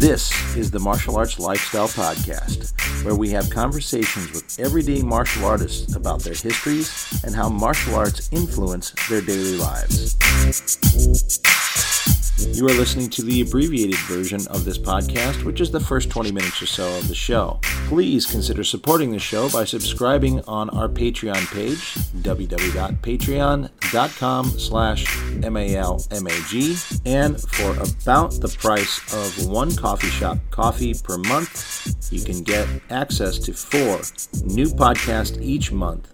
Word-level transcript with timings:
This 0.00 0.56
is 0.56 0.70
the 0.70 0.78
Martial 0.78 1.18
Arts 1.18 1.38
Lifestyle 1.38 1.86
Podcast, 1.86 3.04
where 3.04 3.14
we 3.14 3.28
have 3.32 3.50
conversations 3.50 4.32
with 4.32 4.58
everyday 4.58 5.02
martial 5.02 5.44
artists 5.44 5.94
about 5.94 6.22
their 6.22 6.32
histories 6.32 7.22
and 7.22 7.34
how 7.34 7.50
martial 7.50 7.96
arts 7.96 8.30
influence 8.32 8.94
their 9.10 9.20
daily 9.20 9.58
lives. 9.58 10.16
You 12.38 12.66
are 12.66 12.72
listening 12.72 13.10
to 13.10 13.22
the 13.22 13.42
abbreviated 13.42 13.98
version 14.00 14.40
of 14.48 14.64
this 14.64 14.78
podcast, 14.78 15.44
which 15.44 15.60
is 15.60 15.70
the 15.70 15.78
first 15.80 16.10
20 16.10 16.32
minutes 16.32 16.60
or 16.62 16.66
so 16.66 16.98
of 16.98 17.06
the 17.08 17.14
show. 17.14 17.58
Please 17.86 18.26
consider 18.26 18.64
supporting 18.64 19.10
the 19.10 19.18
show 19.18 19.48
by 19.50 19.64
subscribing 19.64 20.40
on 20.48 20.70
our 20.70 20.88
Patreon 20.88 21.46
page, 21.52 21.94
www.patreon.com 22.22 24.46
slash 24.58 25.04
malmag, 25.40 27.00
and 27.06 27.40
for 27.40 27.72
about 27.72 28.32
the 28.40 28.48
price 28.48 29.14
of 29.14 29.46
one 29.48 29.74
coffee 29.76 30.08
shop 30.08 30.38
coffee 30.50 30.94
per 30.94 31.18
month, 31.18 32.12
you 32.12 32.24
can 32.24 32.42
get 32.42 32.66
access 32.90 33.38
to 33.38 33.52
four 33.52 34.00
new 34.44 34.66
podcasts 34.68 35.40
each 35.42 35.70
month 35.72 36.08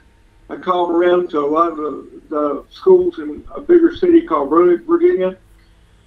I 0.49 0.57
called 0.57 0.91
around 0.91 1.29
to 1.31 1.39
a 1.39 1.45
lot 1.47 1.71
of 1.71 1.77
the, 1.77 2.21
the 2.29 2.65
schools 2.71 3.19
in 3.19 3.43
a 3.53 3.61
bigger 3.61 3.95
city 3.95 4.21
called 4.23 4.49
Brunswick, 4.49 4.87
Virginia, 4.87 5.37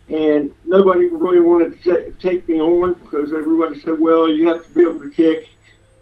and 0.08 0.52
nobody 0.64 1.06
really 1.06 1.40
wanted 1.40 1.82
to 1.82 2.04
t- 2.04 2.12
take 2.18 2.48
me 2.48 2.60
on 2.60 2.94
because 2.94 3.32
everybody 3.32 3.80
said, 3.80 3.98
well, 3.98 4.28
you 4.28 4.48
have 4.48 4.66
to 4.66 4.74
be 4.74 4.82
able 4.82 5.00
to 5.00 5.10
kick. 5.10 5.48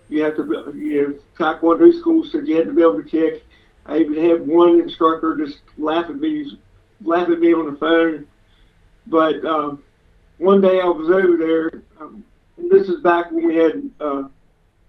You 0.08 0.22
have 0.22 0.36
to, 0.36 0.44
be, 0.44 0.78
you 0.78 1.02
know, 1.08 1.14
Taekwondo 1.36 1.98
schools 1.98 2.30
said 2.30 2.46
you 2.46 2.56
had 2.56 2.66
to 2.66 2.72
be 2.72 2.82
able 2.82 3.02
to 3.02 3.08
kick. 3.08 3.44
I 3.84 3.98
even 3.98 4.22
had 4.24 4.46
one 4.46 4.80
instructor 4.80 5.36
just 5.36 5.58
laugh 5.76 6.08
at 6.08 6.16
me, 6.16 6.58
laugh 7.02 7.28
at 7.28 7.40
me 7.40 7.52
on 7.52 7.72
the 7.72 7.78
phone. 7.78 8.26
But 9.08 9.44
um, 9.44 9.82
one 10.38 10.60
day 10.60 10.80
I 10.80 10.86
was 10.86 11.10
over 11.10 11.36
there, 11.36 11.82
um, 12.00 12.24
and 12.56 12.70
this 12.70 12.88
is 12.88 13.00
back 13.00 13.30
when 13.30 13.46
we 13.46 13.56
had 13.56 13.90
uh, 14.00 14.24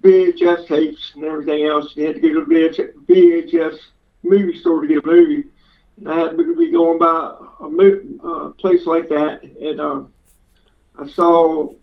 VHS 0.04 0.68
tapes 0.68 1.14
and 1.16 1.24
everything 1.24 1.66
else. 1.66 1.94
You 1.96 2.08
had 2.08 2.22
to 2.22 2.22
go 2.22 2.46
to 2.46 2.94
VHS 3.08 3.78
movie 4.24 4.60
store 4.60 4.82
to 4.82 4.88
get 4.88 5.04
a 5.04 5.08
movie. 5.08 5.46
And 5.98 6.12
I 6.12 6.20
happened 6.20 6.40
to 6.40 6.56
be 6.56 6.72
going 6.72 7.00
by 7.00 7.36
a 7.60 8.28
uh, 8.28 8.50
place 8.52 8.86
like 8.86 9.10
that, 9.10 9.42
and 9.44 9.82
uh, 9.82 10.04
I 11.00 11.08
saw 11.08 11.74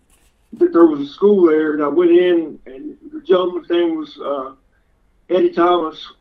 that 0.53 0.71
there 0.71 0.85
was 0.85 1.09
a 1.09 1.11
school 1.11 1.47
there, 1.47 1.73
and 1.73 1.83
I 1.83 1.87
went 1.87 2.11
in, 2.11 2.59
and 2.65 2.97
the 3.11 3.21
gentleman's 3.21 3.69
name 3.69 3.97
was 3.97 4.17
uh, 4.17 4.53
Eddie 5.29 5.51
Thomas, 5.51 6.13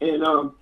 and 0.00 0.22
um, 0.22 0.54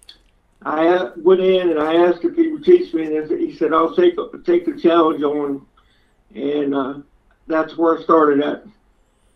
I 0.62 1.10
went 1.16 1.40
in 1.40 1.70
and 1.70 1.78
I 1.78 1.96
asked 2.06 2.24
if 2.24 2.36
he 2.36 2.48
would 2.48 2.64
teach 2.64 2.92
me, 2.92 3.04
and 3.16 3.30
he 3.30 3.56
said, 3.56 3.72
"I'll 3.72 3.94
take 3.94 4.16
take 4.44 4.66
the 4.66 4.78
challenge 4.80 5.22
on." 5.22 5.66
And 6.34 6.74
uh, 6.74 6.94
that's 7.46 7.76
where 7.76 7.98
I 7.98 8.02
started 8.02 8.42
at. 8.42 8.64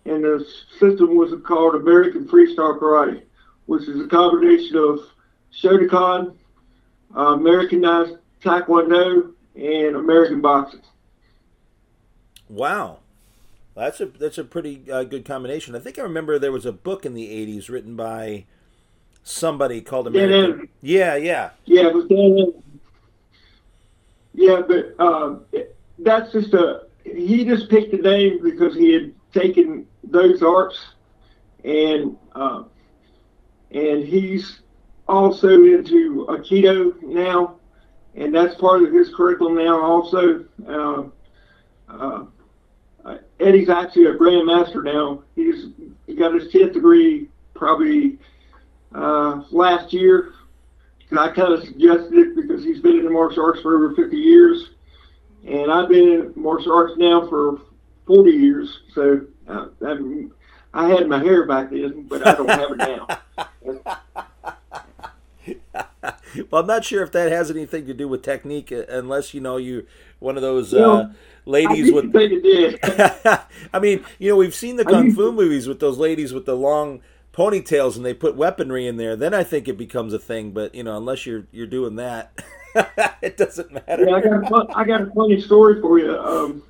And 0.06 0.22
the 0.22 0.46
system 0.78 1.16
was 1.16 1.32
called 1.44 1.74
American 1.74 2.28
Freestyle 2.28 2.78
Karate, 2.78 3.22
which 3.66 3.88
is 3.88 4.00
a 4.00 4.08
combination 4.08 4.76
of 4.76 5.00
Shotokan, 5.52 6.34
uh, 7.16 7.20
Americanized 7.20 8.16
Taekwondo, 8.42 9.32
and 9.54 9.96
American 9.96 10.40
boxing. 10.40 10.82
Wow, 12.48 12.98
that's 13.74 14.00
a 14.00 14.06
that's 14.06 14.36
a 14.36 14.44
pretty 14.44 14.82
uh, 14.90 15.04
good 15.04 15.24
combination. 15.24 15.74
I 15.74 15.78
think 15.78 15.98
I 15.98 16.02
remember 16.02 16.38
there 16.38 16.52
was 16.52 16.66
a 16.66 16.72
book 16.72 17.06
in 17.06 17.14
the 17.14 17.28
'80s 17.28 17.70
written 17.70 17.96
by 17.96 18.44
somebody 19.22 19.80
called 19.80 20.06
American. 20.06 20.68
Yeah, 20.82 21.16
yeah, 21.16 21.50
yeah. 21.64 21.88
Was 21.88 22.04
Dan. 22.06 22.62
Yeah, 24.34 24.62
but 24.66 25.00
um, 25.02 25.44
that's 25.98 26.32
just 26.32 26.52
a 26.52 26.83
he 27.04 27.44
just 27.44 27.68
picked 27.68 27.92
the 27.92 27.98
name 27.98 28.42
because 28.42 28.74
he 28.74 28.92
had 28.92 29.12
taken 29.32 29.86
those 30.02 30.42
arts 30.42 30.78
and 31.64 32.16
uh, 32.34 32.64
and 33.70 34.04
he's 34.04 34.60
also 35.06 35.48
into 35.48 36.26
aikido 36.28 37.00
now 37.02 37.56
and 38.14 38.34
that's 38.34 38.54
part 38.56 38.82
of 38.82 38.92
his 38.92 39.14
curriculum 39.14 39.56
now 39.56 39.80
also 39.80 40.44
uh, 40.68 41.04
uh, 41.88 42.24
eddie's 43.40 43.68
actually 43.68 44.06
a 44.06 44.14
grandmaster 44.14 44.82
now. 44.82 45.22
He's 45.34 45.66
he 46.06 46.14
got 46.14 46.34
his 46.34 46.52
10th 46.52 46.72
degree 46.74 47.28
probably 47.54 48.18
uh, 48.94 49.42
last 49.50 49.92
year. 49.92 50.32
And 51.10 51.18
i 51.18 51.30
kind 51.30 51.52
of 51.52 51.62
suggested 51.62 52.14
it 52.14 52.36
because 52.36 52.64
he's 52.64 52.80
been 52.80 52.98
in 52.98 53.04
the 53.04 53.10
martial 53.10 53.44
arts 53.44 53.60
for 53.60 53.76
over 53.76 53.94
50 53.94 54.16
years 54.16 54.70
and 55.46 55.70
I've 55.70 55.88
been 55.88 56.08
in 56.08 56.32
martial 56.36 56.72
arts 56.72 56.94
now 56.96 57.26
for 57.28 57.60
40 58.06 58.30
years. 58.30 58.80
So 58.94 59.20
uh, 59.48 59.66
I, 59.84 60.26
I 60.72 60.88
had 60.88 61.08
my 61.08 61.18
hair 61.18 61.46
back 61.46 61.70
then, 61.70 62.04
but 62.04 62.26
I 62.26 62.34
don't 62.34 62.48
have 62.48 62.70
it 62.72 62.78
now. 62.78 63.06
well, 66.50 66.62
I'm 66.62 66.66
not 66.66 66.84
sure 66.84 67.02
if 67.02 67.12
that 67.12 67.30
has 67.30 67.50
anything 67.50 67.86
to 67.86 67.94
do 67.94 68.08
with 68.08 68.22
technique, 68.22 68.72
uh, 68.72 68.84
unless 68.88 69.34
you 69.34 69.40
know 69.40 69.56
you 69.56 69.86
one 70.18 70.36
of 70.36 70.42
those 70.42 70.72
uh, 70.74 71.12
ladies 71.44 71.90
I 71.90 71.94
with. 71.94 72.12
Think 72.12 72.32
it 72.32 72.42
did. 72.42 73.40
I 73.72 73.78
mean, 73.78 74.04
you 74.18 74.30
know, 74.30 74.36
we've 74.36 74.54
seen 74.54 74.76
the 74.76 74.84
kung 74.84 75.12
fu 75.12 75.32
movies 75.32 75.68
with 75.68 75.80
those 75.80 75.98
ladies 75.98 76.32
with 76.32 76.46
the 76.46 76.56
long 76.56 77.02
ponytails, 77.32 77.96
and 77.96 78.04
they 78.04 78.14
put 78.14 78.36
weaponry 78.36 78.86
in 78.86 78.96
there. 78.96 79.16
Then 79.16 79.34
I 79.34 79.44
think 79.44 79.68
it 79.68 79.76
becomes 79.76 80.12
a 80.12 80.18
thing. 80.18 80.52
But 80.52 80.74
you 80.74 80.82
know, 80.82 80.96
unless 80.96 81.26
you're 81.26 81.46
you're 81.52 81.66
doing 81.66 81.96
that. 81.96 82.42
it 83.22 83.36
doesn't 83.36 83.72
matter. 83.72 84.06
Yeah, 84.08 84.16
I 84.16 84.20
got 84.20 84.52
a, 84.52 84.76
I 84.76 84.84
got 84.84 85.02
a 85.02 85.06
funny 85.14 85.40
story 85.40 85.80
for 85.80 85.98
you. 85.98 86.16
Um, 86.18 86.62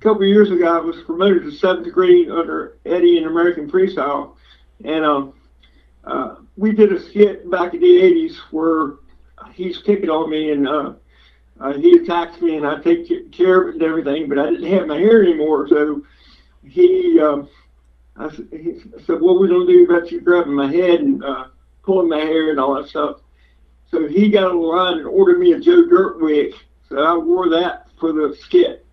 a 0.00 0.02
couple 0.02 0.24
years 0.24 0.50
ago, 0.50 0.76
I 0.76 0.80
was 0.80 0.96
promoted 1.02 1.44
to 1.44 1.50
seventh 1.52 1.92
grade 1.92 2.30
under 2.30 2.78
Eddie 2.84 3.18
in 3.18 3.24
American 3.24 3.70
Freestyle, 3.70 4.34
and 4.84 5.04
um, 5.04 5.32
uh, 6.04 6.36
we 6.56 6.72
did 6.72 6.92
a 6.92 7.00
skit 7.00 7.50
back 7.50 7.74
in 7.74 7.80
the 7.80 7.86
'80s 7.86 8.36
where 8.50 8.94
he's 9.52 9.78
picking 9.82 10.10
on 10.10 10.30
me 10.30 10.50
and 10.52 10.68
uh, 10.68 10.94
uh, 11.60 11.72
he 11.74 11.96
attacks 11.96 12.40
me, 12.40 12.56
and 12.56 12.66
I 12.66 12.80
take 12.80 13.32
care 13.32 13.62
of 13.62 13.68
it 13.68 13.74
and 13.74 13.82
everything. 13.82 14.28
But 14.28 14.38
I 14.38 14.50
didn't 14.50 14.72
have 14.72 14.86
my 14.86 14.98
hair 14.98 15.22
anymore, 15.22 15.68
so 15.68 16.02
he. 16.68 17.20
Um, 17.20 17.48
I, 18.16 18.28
he 18.28 18.80
said, 19.06 19.20
"What 19.20 19.34
are 19.34 19.38
we 19.38 19.48
gonna 19.48 19.66
do 19.66 19.84
about 19.84 20.10
you 20.10 20.20
grabbing 20.20 20.54
my 20.54 20.70
head 20.70 21.00
and 21.00 21.24
uh, 21.24 21.46
pulling 21.82 22.08
my 22.08 22.18
hair 22.18 22.50
and 22.50 22.58
all 22.58 22.74
that 22.74 22.88
stuff?" 22.88 23.20
So 23.94 24.08
he 24.08 24.28
got 24.28 24.50
online 24.50 24.98
and 24.98 25.06
ordered 25.06 25.38
me 25.38 25.52
a 25.52 25.60
Joe 25.60 25.86
Dirt 25.86 26.20
wig. 26.20 26.52
So 26.88 26.98
I 26.98 27.16
wore 27.16 27.48
that 27.50 27.86
for 28.00 28.12
the 28.12 28.36
skit. 28.40 28.84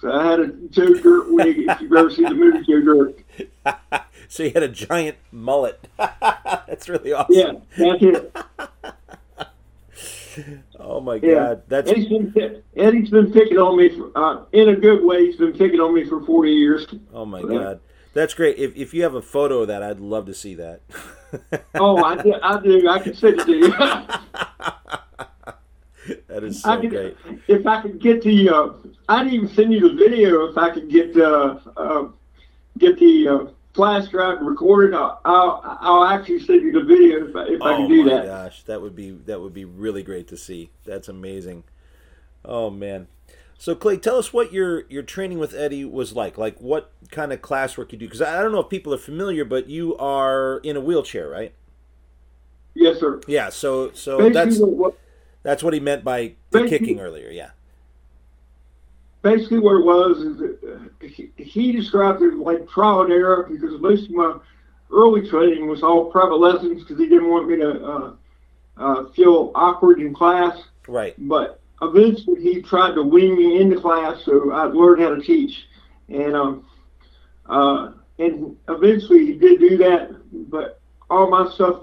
So 0.00 0.10
I 0.10 0.24
had 0.24 0.40
a 0.40 0.46
Joe 0.70 0.94
Dirt 0.94 1.26
wig. 1.30 1.56
if 1.68 1.80
you've 1.82 1.92
ever 1.92 2.08
seen 2.10 2.24
the 2.24 2.34
movie 2.34 2.64
Joe 2.64 2.80
Dirt. 2.80 4.02
so 4.28 4.44
you 4.44 4.50
had 4.52 4.62
a 4.62 4.68
giant 4.68 5.18
mullet. 5.30 5.86
that's 5.98 6.88
really 6.88 7.12
awesome. 7.12 7.34
Yeah, 7.36 7.52
that's 7.76 8.02
it. 8.02 8.36
Oh 10.78 11.00
my 11.00 11.16
Yeah. 11.16 11.34
god, 11.34 11.62
that's 11.66 11.90
Eddie's 11.90 12.08
been 12.08 12.62
Eddie's 12.76 13.10
been 13.10 13.32
picking 13.32 13.58
on 13.58 13.76
me 13.76 13.88
for, 13.88 14.12
uh, 14.16 14.44
in 14.52 14.68
a 14.68 14.76
good 14.76 15.04
way. 15.04 15.26
He's 15.26 15.34
been 15.36 15.52
picking 15.52 15.80
on 15.80 15.92
me 15.92 16.04
for 16.04 16.24
forty 16.24 16.52
years. 16.52 16.86
oh 17.12 17.26
my 17.26 17.42
god, 17.42 17.80
that's 18.14 18.34
great. 18.34 18.56
If 18.56 18.76
if 18.76 18.94
you 18.94 19.02
have 19.02 19.14
a 19.14 19.20
photo 19.20 19.62
of 19.62 19.68
that, 19.68 19.82
I'd 19.82 19.98
love 19.98 20.26
to 20.26 20.34
see 20.34 20.54
that. 20.54 20.82
Oh, 21.74 22.02
I 22.02 22.22
do. 22.22 22.34
I 22.42 22.60
do. 22.60 22.88
I 22.88 22.98
can 22.98 23.14
send 23.14 23.40
it 23.40 23.44
to 23.44 23.52
you. 23.52 23.68
that 26.28 26.42
is 26.42 26.62
so 26.62 26.70
I 26.70 26.80
could, 26.80 26.90
great. 26.90 27.16
if 27.48 27.66
I 27.66 27.82
could 27.82 28.00
get 28.00 28.22
the, 28.22 28.48
uh, 28.48 28.70
I'd 29.08 29.32
even 29.32 29.48
send 29.48 29.72
you 29.72 29.80
the 29.80 29.94
video 29.94 30.48
if 30.48 30.56
I 30.56 30.70
could 30.70 30.88
get 30.88 31.16
uh, 31.16 31.58
uh, 31.76 32.08
get 32.78 32.98
the 32.98 33.28
uh, 33.28 33.46
flash 33.74 34.08
drive 34.08 34.40
recorded. 34.40 34.94
I'll, 34.94 35.20
I'll, 35.24 35.78
I'll 35.80 36.04
actually 36.04 36.40
send 36.40 36.62
you 36.62 36.72
the 36.72 36.84
video 36.84 37.28
if 37.28 37.36
I, 37.36 37.44
if 37.44 37.62
I 37.62 37.74
oh 37.74 37.76
can 37.76 37.88
do 37.88 38.04
my 38.04 38.14
that. 38.14 38.26
gosh, 38.26 38.62
that 38.64 38.80
would 38.80 38.96
be 38.96 39.10
that 39.10 39.40
would 39.40 39.54
be 39.54 39.64
really 39.64 40.02
great 40.02 40.28
to 40.28 40.36
see. 40.36 40.70
That's 40.84 41.08
amazing. 41.08 41.64
Oh 42.44 42.70
man. 42.70 43.08
So 43.60 43.74
Clay, 43.74 43.96
tell 43.96 44.16
us 44.16 44.32
what 44.32 44.52
your 44.52 44.84
your 44.88 45.02
training 45.02 45.38
with 45.38 45.52
Eddie 45.52 45.84
was 45.84 46.14
like. 46.14 46.38
Like 46.38 46.60
what 46.60 46.92
kind 47.10 47.32
of 47.32 47.42
classwork 47.42 47.90
you 47.92 47.98
do? 47.98 48.06
Because 48.06 48.22
I 48.22 48.40
don't 48.40 48.52
know 48.52 48.60
if 48.60 48.68
people 48.68 48.94
are 48.94 48.98
familiar, 48.98 49.44
but 49.44 49.68
you 49.68 49.96
are 49.98 50.58
in 50.62 50.76
a 50.76 50.80
wheelchair, 50.80 51.28
right? 51.28 51.52
Yes, 52.74 53.00
sir. 53.00 53.20
Yeah. 53.26 53.48
So 53.50 53.90
so 53.92 54.18
Basically, 54.18 54.32
that's 54.32 54.58
what, 54.60 54.98
that's 55.42 55.62
what 55.64 55.74
he 55.74 55.80
meant 55.80 56.04
by 56.04 56.34
the 56.50 56.68
kicking 56.68 57.00
earlier. 57.00 57.30
Yeah. 57.30 57.50
basically 59.22 59.58
what 59.58 59.76
it 59.80 59.84
was 59.84 60.18
is 60.18 60.38
that 60.38 60.58
uh, 60.62 61.06
he, 61.06 61.30
he 61.36 61.72
described 61.72 62.22
it 62.22 62.34
like 62.36 62.68
trial 62.68 63.02
and 63.02 63.12
error 63.12 63.48
because 63.50 63.80
most 63.80 64.04
of 64.04 64.10
my 64.12 64.36
early 64.92 65.28
training 65.28 65.66
was 65.68 65.82
all 65.82 66.10
private 66.10 66.36
lessons 66.36 66.82
because 66.82 66.98
he 66.98 67.08
didn't 67.08 67.28
want 67.28 67.48
me 67.48 67.56
to 67.56 67.84
uh, 67.84 68.12
uh, 68.76 69.08
feel 69.10 69.50
awkward 69.54 70.00
in 70.00 70.14
class. 70.14 70.62
Right. 70.86 71.14
But 71.18 71.60
eventually 71.82 72.40
he 72.42 72.62
tried 72.62 72.94
to 72.94 73.02
wing 73.02 73.36
me 73.36 73.60
into 73.60 73.80
class 73.80 74.24
so 74.24 74.52
I'd 74.52 74.74
learn 74.74 75.00
how 75.00 75.14
to 75.14 75.20
teach. 75.20 75.66
And 76.08 76.34
um, 76.34 76.66
uh, 77.46 77.92
and 78.18 78.56
eventually 78.68 79.26
he 79.26 79.32
did 79.34 79.60
do 79.60 79.76
that, 79.78 80.10
but 80.50 80.80
all 81.10 81.30
my 81.30 81.48
stuff 81.50 81.82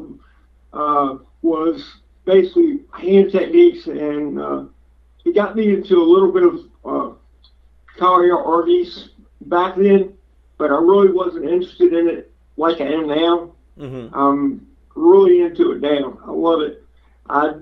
uh, 0.74 1.18
was 1.42 1.84
basically 2.26 2.82
hand 2.92 3.32
techniques, 3.32 3.88
and 3.88 4.40
uh, 4.40 4.64
he 5.24 5.32
got 5.32 5.56
me 5.56 5.74
into 5.74 5.98
a 5.98 6.04
little 6.04 6.32
bit 6.32 6.44
of 6.44 6.56
uh, 6.84 7.16
Kali 7.98 8.30
RVs 8.30 9.10
back 9.42 9.76
then, 9.76 10.14
but 10.58 10.72
I 10.72 10.76
really 10.76 11.12
wasn't 11.12 11.46
interested 11.46 11.94
in 11.94 12.08
it 12.08 12.32
like 12.58 12.82
I 12.82 12.86
am 12.86 13.08
now. 13.08 13.52
Mm-hmm. 13.78 14.16
I'm 14.16 14.68
really 14.96 15.42
into 15.42 15.72
it 15.72 15.82
now. 15.82 16.20
I 16.26 16.32
love 16.32 16.62
it. 16.62 16.85
I 17.30 17.54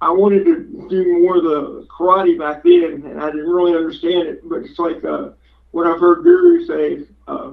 I 0.00 0.10
wanted 0.10 0.44
to 0.44 0.86
do 0.88 1.18
more 1.20 1.38
of 1.38 1.44
the 1.44 1.86
karate 1.90 2.38
back 2.38 2.62
then, 2.62 3.02
and 3.04 3.20
I 3.20 3.26
didn't 3.30 3.50
really 3.50 3.76
understand 3.76 4.28
it. 4.28 4.48
But 4.48 4.62
it's 4.62 4.78
like 4.78 5.04
uh, 5.04 5.30
what 5.72 5.86
I've 5.86 6.00
heard 6.00 6.24
Guro 6.24 6.66
say. 6.66 7.06
Uh, 7.26 7.52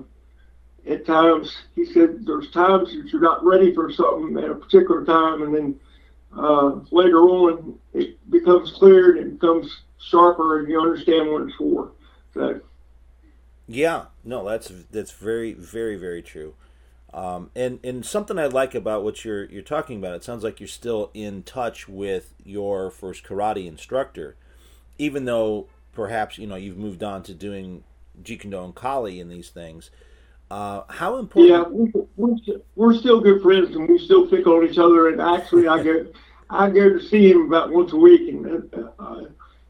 at 0.87 1.05
times, 1.05 1.51
he 1.73 1.85
said 1.85 2.25
there's 2.27 2.51
times 2.51 2.93
that 2.93 3.07
you're 3.11 3.21
not 3.21 3.43
ready 3.43 3.73
for 3.73 3.91
something 3.91 4.37
at 4.37 4.51
a 4.51 4.55
particular 4.55 5.03
time, 5.03 5.41
and 5.41 5.55
then 5.55 5.79
uh, 6.37 6.79
later 6.91 7.21
on 7.21 7.79
it 7.93 8.17
becomes 8.29 8.71
clear 8.71 9.17
and 9.17 9.27
it 9.27 9.39
becomes 9.39 9.81
sharper, 9.99 10.59
and 10.59 10.69
you 10.69 10.79
understand 10.79 11.31
what 11.31 11.41
it's 11.43 11.55
for. 11.55 11.91
So 12.35 12.61
Yeah, 13.67 14.05
no, 14.23 14.47
that's 14.47 14.71
that's 14.91 15.11
very 15.11 15.53
very 15.53 15.95
very 15.95 16.21
true. 16.21 16.53
Um, 17.15 17.49
and 17.55 17.79
and 17.81 18.05
something 18.05 18.37
I 18.37 18.47
like 18.47 18.75
about 18.75 19.05
what 19.05 19.23
you're 19.23 19.45
you're 19.45 19.63
talking 19.63 19.97
about, 19.99 20.15
it 20.15 20.23
sounds 20.25 20.43
like 20.43 20.59
you're 20.59 20.67
still 20.67 21.11
in 21.13 21.43
touch 21.43 21.87
with 21.87 22.33
your 22.43 22.91
first 22.91 23.23
karate 23.23 23.65
instructor, 23.65 24.35
even 24.97 25.23
though 25.23 25.67
perhaps 25.93 26.37
you 26.37 26.45
know 26.45 26.57
you've 26.57 26.77
moved 26.77 27.03
on 27.03 27.23
to 27.23 27.33
doing 27.33 27.85
Jeet 28.21 28.43
and 28.43 28.75
Kali 28.75 29.21
and 29.21 29.31
these 29.31 29.49
things. 29.49 29.91
Uh, 30.51 30.81
how 30.89 31.15
important? 31.15 31.51
Yeah, 31.51 31.63
we, 31.69 31.91
we're, 32.17 32.61
we're 32.75 32.93
still 32.93 33.21
good 33.21 33.41
friends, 33.41 33.73
and 33.73 33.87
we 33.87 33.97
still 33.97 34.27
pick 34.27 34.45
on 34.45 34.67
each 34.67 34.77
other. 34.77 35.07
And 35.07 35.21
actually, 35.21 35.69
I 35.69 35.81
go, 35.81 36.05
I 36.49 36.69
go 36.69 36.89
to 36.89 37.01
see 37.01 37.31
him 37.31 37.43
about 37.47 37.71
once 37.71 37.93
a 37.93 37.97
week. 37.97 38.27
And 38.27 38.91
uh, 38.99 39.21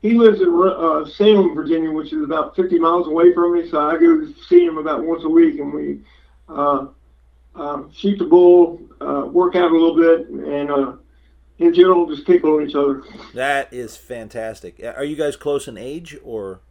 he 0.01 0.15
lives 0.15 0.41
in 0.41 0.49
uh, 0.49 1.05
Salem, 1.05 1.53
Virginia, 1.53 1.91
which 1.91 2.11
is 2.11 2.23
about 2.23 2.55
50 2.55 2.79
miles 2.79 3.07
away 3.07 3.33
from 3.35 3.53
me. 3.53 3.69
So 3.69 3.79
I 3.79 3.93
go 3.93 4.19
to 4.19 4.33
see 4.49 4.65
him 4.65 4.77
about 4.77 5.03
once 5.03 5.23
a 5.23 5.29
week, 5.29 5.59
and 5.59 5.71
we 5.71 5.99
uh, 6.49 6.87
uh, 7.55 7.83
shoot 7.93 8.19
the 8.19 8.25
bull, 8.25 8.81
uh, 9.01 9.25
work 9.31 9.55
out 9.55 9.71
a 9.71 9.73
little 9.73 9.95
bit, 9.95 10.29
and 10.29 10.71
uh, 10.71 10.93
in 11.59 11.73
general, 11.73 12.05
just 12.07 12.25
pick 12.25 12.43
on 12.43 12.67
each 12.67 12.75
other. 12.75 13.03
That 13.33 13.73
is 13.73 13.95
fantastic. 13.95 14.81
Are 14.83 15.03
you 15.03 15.15
guys 15.15 15.35
close 15.35 15.67
in 15.67 15.77
age 15.77 16.17
or? 16.23 16.61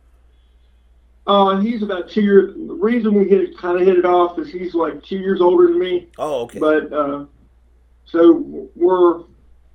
Uh, 1.27 1.59
he's 1.61 1.83
about 1.83 2.11
two 2.11 2.21
years. 2.21 2.55
The 2.55 2.75
reason 2.75 3.15
we 3.15 3.27
hit 3.27 3.57
kind 3.57 3.81
of 3.81 3.87
hit 3.87 3.99
it 3.99 4.05
off 4.05 4.39
is 4.39 4.51
he's 4.51 4.75
like 4.75 5.03
two 5.03 5.17
years 5.17 5.41
older 5.41 5.69
than 5.69 5.79
me. 5.79 6.09
Oh, 6.19 6.43
okay. 6.43 6.59
But 6.59 6.93
uh, 6.93 7.25
so 8.05 8.69
we're 8.75 9.23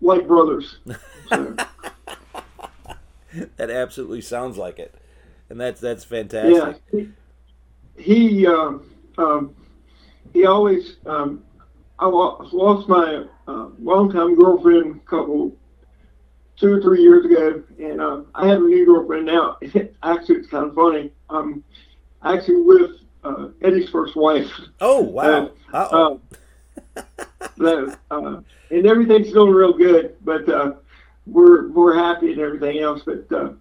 like 0.02 0.28
brothers. 0.28 0.78
So, 1.30 1.56
that 3.58 3.70
absolutely 3.70 4.22
sounds 4.22 4.58
like 4.58 4.80
it, 4.80 4.96
and 5.48 5.62
that's 5.62 5.80
that's 5.80 6.04
fantastic. 6.04 6.82
yeah, 6.92 7.04
he 7.96 8.28
he, 8.28 8.48
um, 8.48 8.90
um, 9.20 9.56
he 10.34 10.46
always. 10.46 10.98
Um, 11.06 11.44
I 12.00 12.06
lost 12.08 12.88
my 12.88 13.26
uh, 13.48 13.68
longtime 13.82 14.36
girlfriend 14.36 14.96
a 14.96 15.10
couple, 15.10 15.54
two 16.58 16.72
or 16.72 16.82
three 16.82 17.02
years 17.02 17.26
ago, 17.26 17.62
and 17.78 18.00
uh, 18.00 18.22
I 18.36 18.48
have 18.48 18.60
a 18.60 18.66
new 18.66 18.86
girlfriend 18.86 19.26
now. 19.26 19.58
actually, 20.04 20.36
it's 20.36 20.48
kind 20.48 20.66
of 20.66 20.76
funny. 20.76 21.12
I'm 21.30 21.64
actually 22.24 22.62
with 22.62 22.92
uh, 23.24 23.50
Eddie's 23.62 23.90
first 23.90 24.16
wife. 24.16 24.50
Oh 24.80 25.02
wow! 25.02 25.52
Uh 25.74 25.88
oh. 25.92 26.22
Uh, 26.96 27.02
so, 27.58 27.96
uh, 28.12 28.42
and 28.72 28.86
everything's 28.86 29.34
going 29.34 29.54
real 29.54 29.74
good, 29.74 30.16
but 30.24 30.48
uh, 30.48 30.74
we're 31.26 31.70
we're 31.70 31.96
happy 31.96 32.32
and 32.32 32.42
everything 32.42 32.80
else. 32.80 33.02
But 33.06 33.32
uh, 33.32 33.54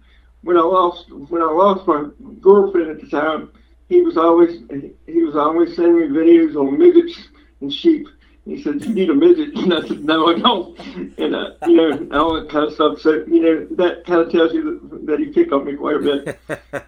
when 0.43 0.57
I 0.57 0.61
lost 0.61 1.11
when 1.11 1.41
I 1.41 1.51
lost 1.51 1.87
my 1.87 2.05
girlfriend 2.41 2.89
at 2.89 3.01
the 3.01 3.07
time, 3.07 3.51
he 3.89 4.01
was 4.01 4.17
always 4.17 4.61
he 5.07 5.23
was 5.23 5.35
always 5.35 5.75
sending 5.75 5.99
me 5.99 6.07
videos 6.07 6.55
on 6.55 6.77
midgets 6.77 7.27
and 7.59 7.73
sheep. 7.73 8.07
He 8.45 8.61
said, 8.63 8.83
"You 8.85 8.93
need 8.93 9.09
a 9.09 9.15
midget," 9.15 9.55
and 9.55 9.73
I 9.73 9.81
said, 9.81 10.05
"No, 10.05 10.27
I 10.27 10.39
don't." 10.39 10.79
And 11.17 11.35
uh, 11.35 11.51
you 11.67 11.75
know, 11.75 12.19
all 12.19 12.33
that 12.35 12.49
kind 12.49 12.67
of 12.67 12.73
stuff. 12.73 12.99
So 12.99 13.23
you 13.27 13.41
know, 13.41 13.67
that 13.75 14.05
kind 14.05 14.21
of 14.21 14.31
tells 14.31 14.53
you 14.53 14.79
that, 14.89 15.05
that 15.07 15.19
he 15.19 15.27
picked 15.27 15.51
on 15.51 15.65
me 15.65 15.75
quite 15.75 15.97
a 15.97 15.99
bit. 15.99 16.39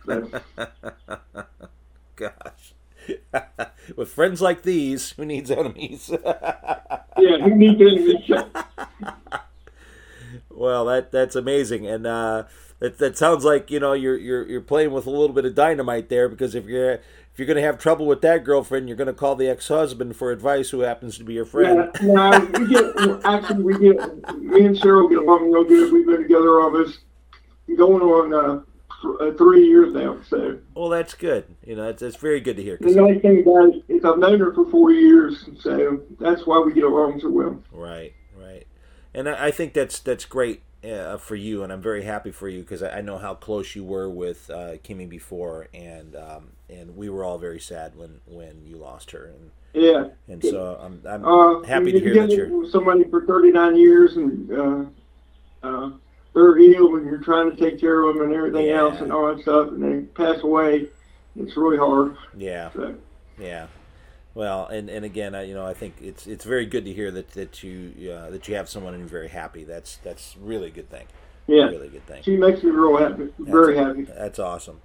So, 0.06 0.42
Gosh. 2.16 2.74
With 3.96 4.10
friends 4.10 4.42
like 4.42 4.62
these, 4.62 5.12
who 5.12 5.26
needs 5.26 5.50
enemies? 5.50 6.12
yeah, 6.12 7.38
he 7.44 7.50
needs 7.50 7.82
enemies. 7.82 8.30
well, 10.50 10.86
that 10.86 11.12
that's 11.12 11.36
amazing, 11.36 11.88
and 11.88 12.06
uh, 12.06 12.44
that 12.82 12.98
that 12.98 13.18
sounds 13.18 13.46
like 13.46 13.72
you 13.72 13.80
know 13.80 13.94
you're 13.94 14.18
you're 14.18 14.46
you're 14.48 14.60
playing 14.60 14.92
with 14.92 15.06
a 15.06 15.10
little 15.10 15.30
bit 15.30 15.46
of 15.46 15.56
dynamite 15.56 16.10
there 16.10 16.28
because 16.28 16.56
if 16.56 16.66
you're 16.66 16.94
if 16.94 17.38
you're 17.38 17.46
going 17.46 17.56
to 17.56 17.62
have 17.62 17.78
trouble 17.78 18.08
with 18.08 18.22
that 18.22 18.44
girlfriend, 18.44 18.90
you're 18.90 18.98
going 18.98 19.08
to 19.08 19.14
call 19.14 19.38
the 19.38 19.48
ex-husband 19.48 20.18
for 20.18 20.32
advice, 20.32 20.72
who 20.72 20.82
happens 20.82 21.18
to 21.18 21.24
be 21.24 21.34
your 21.34 21.46
friend. 21.46 21.90
Yeah, 22.02 22.08
no, 22.08 22.40
we 22.60 22.68
get 22.68 23.26
actually 23.26 23.64
we 23.64 23.74
get 23.74 23.96
me 24.40 24.66
and 24.66 24.76
Cheryl 24.76 25.10
get 25.10 25.20
along 25.20 25.50
real 25.50 25.64
good. 25.64 25.94
We've 25.94 26.06
been 26.06 26.24
together 26.24 26.60
almost 26.60 27.00
going 27.78 28.02
on 28.02 28.34
uh, 28.34 28.64
th- 29.02 29.34
uh, 29.34 29.38
three 29.38 29.66
years 29.66 29.94
now. 29.94 30.18
So 30.28 30.58
Well, 30.74 30.90
that's 30.90 31.14
good. 31.14 31.46
You 31.64 31.76
know, 31.76 31.88
it's, 31.88 32.02
it's 32.02 32.18
very 32.18 32.42
good 32.42 32.58
to 32.58 32.64
hear. 32.64 32.80
The 32.82 32.96
nice 32.96 33.22
thing 33.22 33.42
about 33.42 33.76
it 33.76 33.84
is 33.88 34.04
I've 34.04 34.18
known 34.18 34.40
her 34.40 34.54
for 34.54 34.70
four 34.72 34.92
years, 34.92 35.48
so 35.60 36.02
that's 36.20 36.48
why 36.48 36.60
we 36.60 36.74
get 36.74 36.84
along 36.84 37.22
so 37.22 37.30
well. 37.30 37.62
Right, 37.72 38.14
right, 38.36 38.66
and 39.14 39.30
I, 39.30 39.48
I 39.48 39.52
think 39.52 39.74
that's 39.74 40.00
that's 40.00 40.26
great 40.26 40.64
uh, 40.84 41.18
for 41.18 41.36
you, 41.36 41.64
and 41.64 41.72
I'm 41.72 41.82
very 41.82 42.04
happy 42.04 42.32
for 42.32 42.50
you 42.50 42.62
because 42.62 42.82
I, 42.84 42.98
I 42.98 43.02
know 43.02 43.18
how 43.18 43.36
close 43.36 43.76
you 43.76 43.84
were 43.84 44.10
with 44.10 44.50
uh, 44.50 44.78
Kimmy 44.84 45.08
before, 45.08 45.68
and 45.74 46.16
um, 46.16 46.52
and 46.70 46.96
we 46.96 47.10
were 47.10 47.24
all 47.24 47.38
very 47.38 47.60
sad 47.60 47.96
when 47.96 48.22
when 48.26 48.66
you 48.66 48.78
lost 48.78 49.12
her, 49.12 49.26
and 49.26 49.52
Yeah. 49.74 50.10
and 50.28 50.44
so 50.44 50.78
I'm 50.82 51.02
I'm 51.06 51.26
Uh, 51.26 51.62
happy 51.64 51.92
to 51.92 52.00
hear 52.00 52.16
that 52.16 52.32
you're. 52.32 52.70
somebody 52.70 53.04
for 53.06 53.26
39 53.26 53.76
years 53.78 54.18
and 54.18 54.52
uh, 54.52 54.86
uh, 55.64 55.92
they're 56.34 56.58
ill 56.58 56.96
and 56.96 57.06
you're 57.06 57.20
trying 57.20 57.52
to 57.52 57.58
take 57.58 57.80
care 57.80 58.02
of 58.04 58.16
them 58.16 58.26
and 58.26 58.34
everything 58.34 58.66
Yeah. 58.68 58.80
else 58.80 59.02
and 59.02 59.12
all 59.12 59.34
that 59.34 59.42
stuff, 59.44 59.70
and 59.70 59.84
they 59.84 60.06
pass 60.14 60.42
away. 60.44 60.88
It's 61.36 61.56
really 61.56 61.78
hard. 61.78 62.18
Yeah, 62.38 62.72
So. 62.74 62.96
yeah. 63.38 63.68
Well, 64.34 64.66
and, 64.68 64.90
and 64.90 65.04
again, 65.04 65.36
I, 65.36 65.44
you 65.44 65.54
know, 65.54 65.66
I 65.66 65.74
think 65.74 65.96
it's 66.02 66.26
it's 66.26 66.46
very 66.46 66.66
good 66.66 66.86
to 66.86 66.94
hear 66.94 67.12
that 67.12 67.32
that 67.32 67.64
you 67.64 68.12
uh, 68.12 68.30
that 68.30 68.48
you 68.48 68.56
have 68.56 68.70
someone 68.70 68.94
and 68.94 69.02
you're 69.02 69.10
very 69.10 69.30
happy. 69.30 69.64
That's 69.64 69.98
that's 69.98 70.36
really 70.40 70.68
a 70.68 70.72
good 70.72 70.90
thing. 70.90 71.08
Yeah. 71.48 71.66
Really 71.66 71.90
good 71.90 72.06
thing. 72.06 72.24
She 72.24 72.38
makes 72.38 72.64
me 72.64 72.70
real 72.70 72.98
happy, 72.98 73.30
very 73.40 73.76
happy. 73.76 74.04
That's 74.04 74.40
awesome. 74.40 74.82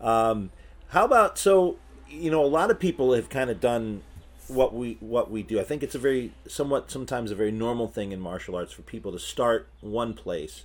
Um, 0.00 0.50
how 0.88 1.04
about 1.04 1.38
so? 1.38 1.78
You 2.08 2.30
know, 2.30 2.44
a 2.44 2.46
lot 2.46 2.70
of 2.70 2.78
people 2.78 3.12
have 3.14 3.28
kind 3.28 3.50
of 3.50 3.60
done 3.60 4.02
what 4.46 4.72
we 4.72 4.98
what 5.00 5.30
we 5.30 5.42
do. 5.42 5.58
I 5.58 5.64
think 5.64 5.82
it's 5.82 5.96
a 5.96 5.98
very 5.98 6.32
somewhat 6.46 6.90
sometimes 6.90 7.32
a 7.32 7.34
very 7.34 7.50
normal 7.50 7.88
thing 7.88 8.12
in 8.12 8.20
martial 8.20 8.54
arts 8.54 8.72
for 8.72 8.82
people 8.82 9.10
to 9.10 9.18
start 9.18 9.68
one 9.80 10.14
place 10.14 10.64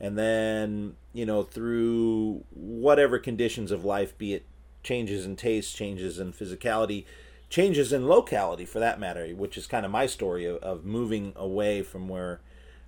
and 0.00 0.16
then 0.16 0.96
you 1.12 1.26
know 1.26 1.42
through 1.42 2.44
whatever 2.50 3.18
conditions 3.18 3.70
of 3.70 3.84
life 3.84 4.16
be 4.18 4.34
it 4.34 4.46
changes 4.82 5.26
in 5.26 5.36
taste 5.36 5.76
changes 5.76 6.18
in 6.18 6.32
physicality 6.32 7.04
changes 7.50 7.92
in 7.92 8.06
locality 8.06 8.64
for 8.64 8.78
that 8.78 9.00
matter 9.00 9.26
which 9.30 9.56
is 9.56 9.66
kind 9.66 9.86
of 9.86 9.92
my 9.92 10.06
story 10.06 10.44
of, 10.44 10.56
of 10.58 10.84
moving 10.84 11.32
away 11.36 11.82
from 11.82 12.08
where 12.08 12.40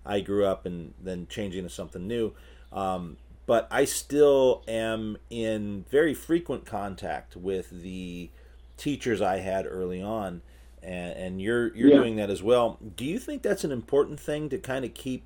i 0.04 0.20
grew 0.20 0.44
up 0.44 0.66
and 0.66 0.94
then 1.02 1.26
changing 1.28 1.64
to 1.64 1.70
something 1.70 2.06
new. 2.06 2.32
Um, 2.72 3.16
but 3.46 3.66
i 3.70 3.84
still 3.84 4.62
am 4.68 5.16
in 5.28 5.84
very 5.90 6.14
frequent 6.14 6.66
contact 6.66 7.36
with 7.36 7.82
the 7.82 8.30
teachers 8.76 9.20
i 9.20 9.38
had 9.38 9.66
early 9.66 10.02
on 10.02 10.42
and, 10.82 11.16
and 11.16 11.42
you're 11.42 11.74
you're 11.74 11.90
yeah. 11.90 11.96
doing 11.96 12.16
that 12.16 12.30
as 12.30 12.42
well. 12.42 12.78
Do 12.96 13.04
you 13.04 13.18
think 13.18 13.42
that's 13.42 13.64
an 13.64 13.72
important 13.72 14.18
thing 14.18 14.48
to 14.50 14.58
kind 14.58 14.84
of 14.84 14.94
keep 14.94 15.24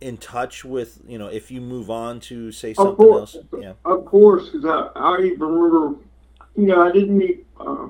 in 0.00 0.16
touch 0.16 0.64
with 0.64 1.00
you 1.08 1.18
know 1.18 1.26
if 1.26 1.50
you 1.50 1.60
move 1.60 1.90
on 1.90 2.20
to 2.20 2.52
say 2.52 2.74
something 2.74 2.96
course, 2.96 3.34
else? 3.34 3.44
Yeah. 3.60 3.72
Of 3.84 4.04
course 4.04 4.48
because 4.48 4.64
I, 4.64 4.90
I 4.94 5.20
even 5.22 5.40
remember 5.40 5.98
you 6.58 6.66
know 6.66 6.86
i 6.86 6.92
didn't 6.92 7.16
meet 7.16 7.46
uh, 7.60 7.86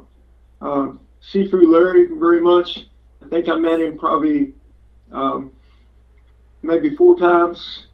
uh, 0.61 0.93
Sifu 1.33 1.67
larry 1.67 2.07
very 2.07 2.41
much. 2.41 2.87
I 3.25 3.29
think 3.29 3.49
i 3.49 3.57
met 3.57 3.81
him 3.81 3.99
probably 3.99 4.53
um, 5.11 5.51
maybe 6.63 6.95
four 6.95 7.19
times. 7.19 7.87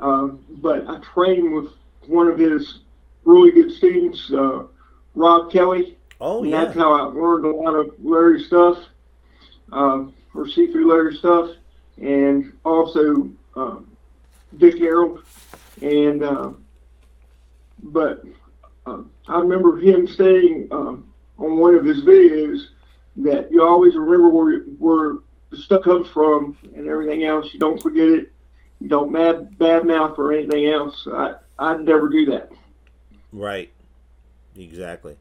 Uh, 0.00 0.28
but 0.48 0.88
i 0.88 0.98
trained 1.00 1.52
with 1.52 1.70
one 2.06 2.26
of 2.26 2.38
his 2.38 2.80
really 3.24 3.52
good 3.52 3.70
students 3.70 4.32
uh, 4.32 4.64
rob 5.14 5.52
kelly. 5.52 5.96
Oh 6.20 6.42
and 6.42 6.50
yeah. 6.50 6.64
that's 6.64 6.76
how 6.76 6.92
i 6.92 7.02
learned 7.02 7.44
a 7.44 7.54
lot 7.54 7.74
of 7.74 7.94
larry 8.02 8.42
stuff 8.42 8.78
uh, 9.72 10.04
or 10.34 10.46
Sifu 10.46 10.88
larry 10.88 11.16
stuff 11.16 11.50
and 12.00 12.52
also 12.64 13.30
um, 13.56 13.86
Dick 14.56 14.76
Harrell, 14.76 15.22
and 15.80 16.22
uh, 16.22 16.50
but 17.82 18.24
uh, 18.86 19.02
I 19.28 19.38
remember 19.38 19.78
him 19.78 20.06
saying 20.06 20.68
um, 20.70 21.12
on 21.38 21.58
one 21.58 21.74
of 21.74 21.84
his 21.84 22.02
videos 22.02 22.66
that 23.16 23.50
you 23.50 23.62
always 23.62 23.94
remember 23.94 24.28
where 24.28 24.60
where 24.78 25.14
the 25.50 25.56
stuff 25.56 25.82
comes 25.84 26.08
from 26.08 26.56
and 26.74 26.88
everything 26.88 27.24
else. 27.24 27.52
You 27.52 27.60
don't 27.60 27.80
forget 27.82 28.08
it. 28.08 28.32
You 28.80 28.88
don't 28.88 29.12
bad 29.12 29.58
bad 29.58 29.86
mouth 29.86 30.18
or 30.18 30.32
anything 30.32 30.66
else. 30.66 31.06
I 31.10 31.34
I'd 31.58 31.80
never 31.80 32.08
do 32.08 32.26
that. 32.26 32.50
Right. 33.32 33.72
Exactly. 34.56 35.16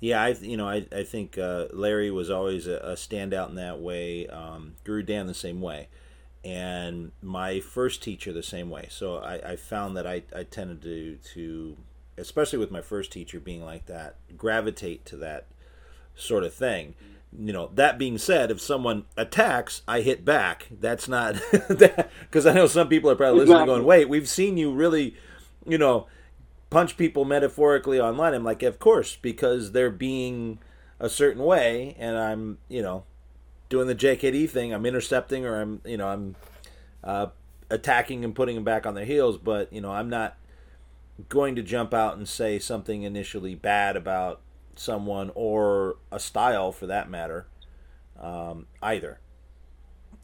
Yeah, 0.00 0.22
I 0.22 0.28
you 0.30 0.56
know 0.56 0.68
I 0.68 0.86
I 0.92 1.04
think 1.04 1.38
uh, 1.38 1.66
Larry 1.72 2.10
was 2.10 2.30
always 2.30 2.66
a, 2.66 2.76
a, 2.78 2.94
standout 2.94 3.50
in 3.50 3.54
that 3.56 3.80
way. 3.80 4.26
Um, 4.26 4.74
Guro 4.84 5.04
Dan 5.04 5.26
the 5.26 5.34
same 5.34 5.60
way 5.60 5.88
and 6.44 7.12
my 7.22 7.60
first 7.60 8.02
teacher 8.02 8.32
the 8.32 8.42
same 8.42 8.68
way. 8.68 8.88
So 8.90 9.18
I, 9.18 9.52
I 9.52 9.56
found 9.56 9.96
that 9.96 10.06
I, 10.06 10.22
I 10.34 10.42
tended 10.44 10.82
to 10.82 11.16
to 11.34 11.76
especially 12.22 12.58
with 12.58 12.70
my 12.70 12.80
first 12.80 13.12
teacher 13.12 13.38
being 13.38 13.64
like 13.64 13.86
that, 13.86 14.16
gravitate 14.36 15.04
to 15.06 15.16
that 15.16 15.46
sort 16.14 16.44
of 16.44 16.54
thing. 16.54 16.94
You 17.36 17.52
know, 17.52 17.70
that 17.74 17.98
being 17.98 18.18
said, 18.18 18.50
if 18.50 18.60
someone 18.60 19.04
attacks, 19.16 19.82
I 19.88 20.02
hit 20.02 20.24
back. 20.24 20.68
That's 20.70 21.08
not 21.08 21.36
because 21.68 22.46
I 22.46 22.52
know 22.52 22.66
some 22.66 22.88
people 22.88 23.10
are 23.10 23.16
probably 23.16 23.40
listening 23.40 23.56
exactly. 23.56 23.74
going, 23.74 23.86
"Wait, 23.86 24.08
we've 24.08 24.28
seen 24.28 24.56
you 24.56 24.72
really, 24.72 25.16
you 25.66 25.78
know, 25.78 26.06
punch 26.68 26.96
people 26.96 27.24
metaphorically 27.24 27.98
online." 27.98 28.34
I'm 28.34 28.44
like, 28.44 28.62
"Of 28.62 28.78
course, 28.78 29.16
because 29.16 29.72
they're 29.72 29.90
being 29.90 30.58
a 31.00 31.08
certain 31.08 31.42
way, 31.42 31.96
and 31.98 32.18
I'm, 32.18 32.58
you 32.68 32.82
know, 32.82 33.04
doing 33.72 33.86
the 33.86 33.94
JKD 33.94 34.50
thing. 34.50 34.74
I'm 34.74 34.84
intercepting 34.84 35.46
or 35.46 35.58
I'm 35.58 35.80
you 35.86 35.96
know 35.96 36.06
I'm 36.06 36.36
uh, 37.02 37.28
attacking 37.70 38.22
and 38.22 38.34
putting 38.34 38.54
them 38.54 38.64
back 38.64 38.84
on 38.86 38.94
their 38.94 39.06
heels. 39.06 39.38
But 39.38 39.72
you 39.72 39.80
know 39.80 39.90
I'm 39.90 40.10
not 40.10 40.36
going 41.28 41.56
to 41.56 41.62
jump 41.62 41.94
out 41.94 42.16
and 42.16 42.28
say 42.28 42.58
something 42.58 43.02
initially 43.02 43.54
bad 43.54 43.96
about 43.96 44.40
someone 44.76 45.30
or 45.34 45.96
a 46.10 46.18
style 46.18 46.72
for 46.72 46.86
that 46.86 47.10
matter 47.10 47.46
um, 48.20 48.66
either. 48.82 49.20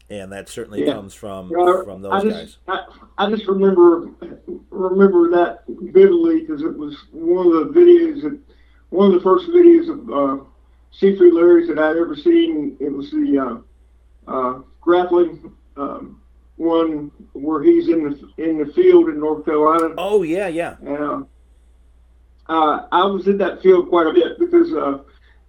And 0.09 0.31
that 0.31 0.49
certainly 0.49 0.85
yeah. 0.85 0.93
comes 0.93 1.13
from 1.13 1.51
yeah, 1.55 1.83
from 1.83 2.01
those 2.01 2.11
I 2.11 2.21
just, 2.21 2.65
guys. 2.65 2.87
I, 3.17 3.25
I, 3.25 3.29
just 3.29 3.45
remember 3.47 4.09
remember 4.71 5.29
that 5.29 5.63
vividly 5.67 6.41
because 6.41 6.63
it 6.63 6.75
was 6.75 6.97
one 7.11 7.45
of 7.45 7.53
the 7.53 7.79
videos 7.79 8.23
that 8.23 8.39
one 8.89 9.07
of 9.07 9.13
the 9.13 9.21
first 9.21 9.47
videos 9.49 9.87
of 9.87 10.09
uh, 10.09 10.43
Sifu 10.99 11.31
Larry's 11.31 11.67
that 11.67 11.77
I'd 11.77 11.97
ever 11.97 12.15
seen. 12.15 12.75
It 12.79 12.91
was 12.91 13.11
the 13.11 13.63
uh, 14.27 14.31
uh, 14.31 14.61
grappling 14.81 15.53
um, 15.77 16.21
one 16.59 17.09
where 17.31 17.63
he's 17.63 17.87
in 17.87 18.03
the 18.03 18.43
in 18.43 18.57
the 18.57 18.71
field 18.73 19.07
in 19.07 19.19
North 19.19 19.45
Carolina. 19.45 19.95
Oh 19.97 20.23
yeah, 20.23 20.47
yeah. 20.47 20.75
And, 20.81 21.25
uh, 22.47 22.87
I 22.91 23.05
was 23.05 23.27
in 23.27 23.37
that 23.37 23.61
field 23.61 23.89
quite 23.89 24.07
a 24.07 24.13
bit 24.13 24.37
because 24.39 24.73
uh, 24.73 24.99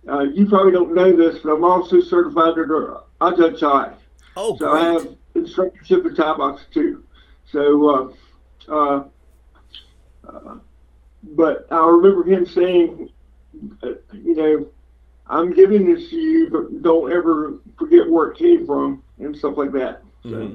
uh, 0.08 0.20
you 0.20 0.46
probably 0.46 0.72
don't 0.72 0.94
know 0.94 1.14
this, 1.14 1.40
but 1.42 1.52
I'm 1.52 1.64
also 1.64 2.00
certified 2.00 2.58
under 2.58 2.98
Ajahn 3.20 3.58
Chai. 3.58 3.92
Oh, 4.36 4.56
so 4.56 4.70
great. 4.70 4.82
I 4.82 4.92
have 4.92 5.16
instructorship 5.34 6.06
in 6.06 6.14
Thai 6.14 6.36
box 6.36 6.62
too. 6.72 7.04
So, 7.50 8.14
uh, 8.68 8.72
uh, 8.72 9.04
uh, 10.28 10.54
but 11.22 11.66
I 11.72 11.86
remember 11.88 12.22
him 12.22 12.46
saying, 12.46 13.10
uh, 13.82 13.88
you 14.12 14.36
know, 14.36 14.68
I'm 15.26 15.52
giving 15.54 15.92
this 15.92 16.08
to 16.10 16.16
you, 16.16 16.50
but 16.50 16.82
don't 16.82 17.10
ever 17.10 17.54
forget 17.78 18.08
where 18.08 18.30
it 18.30 18.38
came 18.38 18.64
from 18.64 19.02
and 19.18 19.36
stuff 19.36 19.56
like 19.56 19.72
that. 19.72 20.02
So. 20.22 20.28
Mm-hmm. 20.28 20.54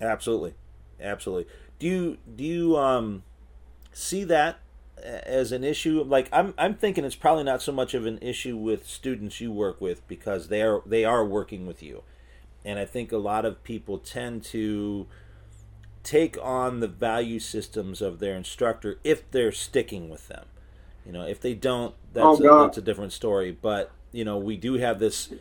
Absolutely, 0.00 0.54
absolutely. 1.00 1.50
Do 1.78 1.86
you 1.86 2.18
do 2.36 2.44
you 2.44 2.76
um 2.76 3.22
see 3.92 4.24
that 4.24 4.58
as 5.04 5.52
an 5.52 5.64
issue? 5.64 6.02
Like 6.02 6.28
I'm 6.32 6.54
I'm 6.58 6.74
thinking 6.74 7.04
it's 7.04 7.14
probably 7.14 7.44
not 7.44 7.62
so 7.62 7.72
much 7.72 7.94
of 7.94 8.06
an 8.06 8.18
issue 8.18 8.56
with 8.56 8.86
students 8.86 9.40
you 9.40 9.52
work 9.52 9.80
with 9.80 10.06
because 10.08 10.48
they 10.48 10.62
are 10.62 10.82
they 10.86 11.04
are 11.04 11.24
working 11.24 11.66
with 11.66 11.82
you, 11.82 12.02
and 12.64 12.78
I 12.78 12.84
think 12.84 13.12
a 13.12 13.18
lot 13.18 13.44
of 13.44 13.62
people 13.64 13.98
tend 13.98 14.44
to 14.44 15.06
take 16.02 16.36
on 16.42 16.80
the 16.80 16.88
value 16.88 17.40
systems 17.40 18.02
of 18.02 18.18
their 18.18 18.34
instructor 18.34 18.98
if 19.02 19.28
they're 19.30 19.52
sticking 19.52 20.08
with 20.08 20.28
them. 20.28 20.44
You 21.04 21.12
know, 21.12 21.26
if 21.26 21.40
they 21.40 21.54
don't, 21.54 21.94
that's 22.12 22.40
oh, 22.40 22.62
a, 22.62 22.66
that's 22.66 22.78
a 22.78 22.82
different 22.82 23.12
story. 23.12 23.56
But 23.60 23.90
you 24.14 24.24
know, 24.24 24.38
we 24.38 24.56
do 24.56 24.74
have 24.74 25.00
this 25.00 25.34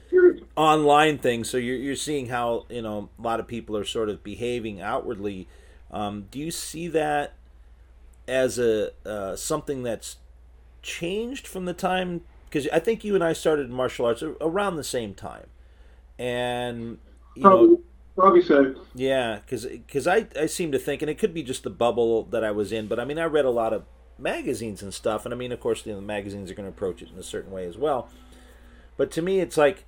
online 0.58 1.20
thing, 1.20 1.44
so 1.44 1.58
you're 1.58 1.76
you're 1.76 1.96
seeing 1.96 2.28
how 2.28 2.66
you 2.70 2.82
know 2.82 3.10
a 3.20 3.22
lot 3.22 3.40
of 3.40 3.48
people 3.48 3.78
are 3.78 3.86
sort 3.86 4.10
of 4.10 4.24
behaving 4.24 4.82
outwardly. 4.82 5.48
Um, 5.92 6.26
do 6.32 6.40
you 6.40 6.50
see 6.50 6.88
that 6.88 7.34
as 8.28 8.58
a 8.58 8.92
uh, 9.06 9.36
something 9.36 9.84
that's 9.84 10.18
changed 10.82 11.46
from 11.46 11.66
the 11.66 11.74
time? 11.74 12.22
Because 12.50 12.68
I 12.74 12.80
think 12.80 13.04
you 13.04 13.14
and 13.14 13.24
I 13.24 13.34
started 13.34 13.70
martial 13.70 14.08
arts 14.08 14.24
around 14.24 14.78
the 14.78 14.84
same 14.84 15.14
time, 15.14 15.46
and 16.18 16.98
you 17.36 17.44
probably, 17.44 17.68
know, 17.68 17.82
probably 18.16 18.42
so. 18.42 18.74
Yeah, 18.96 19.36
because 19.46 19.68
because 19.68 20.08
I 20.08 20.26
I 20.36 20.48
seem 20.48 20.72
to 20.72 20.80
think, 20.80 21.04
and 21.04 21.12
it 21.12 21.20
could 21.20 21.34
be 21.36 21.44
just 21.44 21.62
the 21.62 21.70
bubble 21.70 22.24
that 22.24 22.44
I 22.44 22.50
was 22.50 22.72
in, 22.72 22.88
but 22.88 23.00
I 23.00 23.06
mean 23.06 23.20
I 23.20 23.26
read 23.26 23.46
a 23.46 23.52
lot 23.52 23.72
of 23.72 23.84
magazines 24.18 24.82
and 24.82 24.94
stuff. 24.94 25.26
And 25.26 25.34
I 25.34 25.38
mean, 25.38 25.52
of 25.52 25.60
course, 25.60 25.86
you 25.86 25.92
know, 25.92 26.00
the 26.00 26.06
magazines 26.06 26.50
are 26.50 26.56
going 26.56 26.66
to 26.66 26.76
approach 26.76 27.02
it 27.02 27.10
in 27.12 27.20
a 27.20 27.24
certain 27.24 27.52
way 27.52 27.66
as 27.66 27.78
well. 27.78 28.10
But 28.98 29.12
to 29.12 29.22
me, 29.22 29.40
it's 29.40 29.58
like 29.58 29.86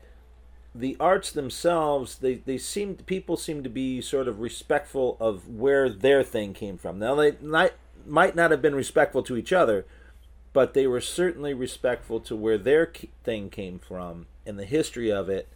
the 0.73 0.97
arts 0.99 1.31
themselves. 1.31 2.17
They 2.17 2.35
they 2.35 2.57
seem 2.57 2.95
people 2.95 3.37
seem 3.37 3.63
to 3.63 3.69
be 3.69 4.01
sort 4.01 4.27
of 4.27 4.39
respectful 4.39 5.17
of 5.19 5.47
where 5.47 5.89
their 5.89 6.23
thing 6.23 6.53
came 6.53 6.77
from. 6.77 6.99
Now 6.99 7.15
they 7.15 7.33
might 7.41 7.73
might 8.05 8.35
not 8.35 8.51
have 8.51 8.61
been 8.61 8.75
respectful 8.75 9.23
to 9.23 9.37
each 9.37 9.53
other, 9.53 9.85
but 10.53 10.73
they 10.73 10.87
were 10.87 11.01
certainly 11.01 11.53
respectful 11.53 12.19
to 12.21 12.35
where 12.35 12.57
their 12.57 12.91
thing 13.23 13.49
came 13.49 13.79
from 13.79 14.27
and 14.45 14.59
the 14.59 14.65
history 14.65 15.11
of 15.11 15.29
it. 15.29 15.47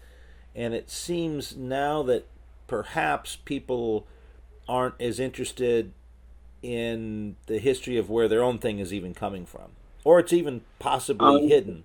And 0.56 0.74
it 0.74 0.90
seems 0.90 1.56
now 1.56 2.02
that 2.04 2.26
perhaps 2.68 3.36
people 3.36 4.08
aren't 4.68 5.00
as 5.00 5.20
interested 5.20 5.94
in 6.62 7.36
the 7.48 7.60
history 7.60 7.98
of 7.98 8.10
where 8.10 8.28
their 8.28 8.44
own 8.44 8.58
thing 8.58 8.80
is 8.80 8.94
even 8.94 9.14
coming 9.14 9.46
from, 9.46 9.72
or 10.04 10.20
it's 10.20 10.34
even 10.34 10.62
possibly 10.80 11.44
um, 11.44 11.48
hidden. 11.48 11.84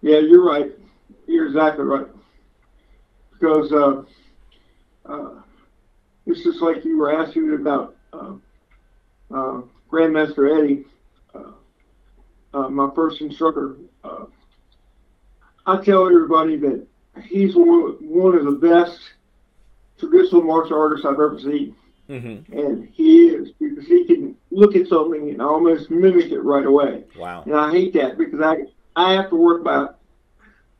Yeah, 0.00 0.18
you're 0.18 0.44
right. 0.44 0.72
You're 1.26 1.46
exactly 1.46 1.84
right. 1.84 2.06
Because 3.32 3.72
uh, 3.72 4.02
uh, 5.04 5.42
it's 6.26 6.42
just 6.42 6.60
like 6.60 6.84
you 6.84 6.98
were 6.98 7.12
asking 7.12 7.52
about 7.54 7.96
uh, 8.12 8.34
uh 9.32 9.62
Grandmaster 9.90 10.58
Eddie, 10.58 10.84
uh, 11.34 11.52
uh, 12.54 12.68
my 12.68 12.90
first 12.94 13.20
instructor. 13.20 13.76
I 15.68 15.82
tell 15.82 16.06
everybody 16.06 16.56
that 16.58 16.86
he's 17.24 17.56
one, 17.56 17.96
one 18.00 18.36
of 18.36 18.44
the 18.44 18.52
best 18.52 19.00
traditional 19.98 20.42
martial 20.42 20.78
artists 20.78 21.04
I've 21.04 21.14
ever 21.14 21.40
seen. 21.40 21.74
Mm-hmm. 22.08 22.56
And 22.56 22.88
he 22.92 23.26
is 23.30 23.50
because 23.58 23.76
because 23.76 23.88
he 23.88 24.04
can 24.04 24.36
look 24.50 24.74
at 24.76 24.88
something 24.88 25.30
and 25.30 25.42
almost 25.42 25.90
mimic 25.90 26.32
it 26.32 26.40
right 26.40 26.64
away. 26.64 27.04
Wow. 27.16 27.42
And 27.44 27.54
I 27.54 27.70
hate 27.70 27.92
that 27.94 28.18
because 28.18 28.40
I 28.40 28.64
I 28.96 29.12
have 29.12 29.28
to 29.30 29.36
work 29.36 29.62
my 29.62 29.88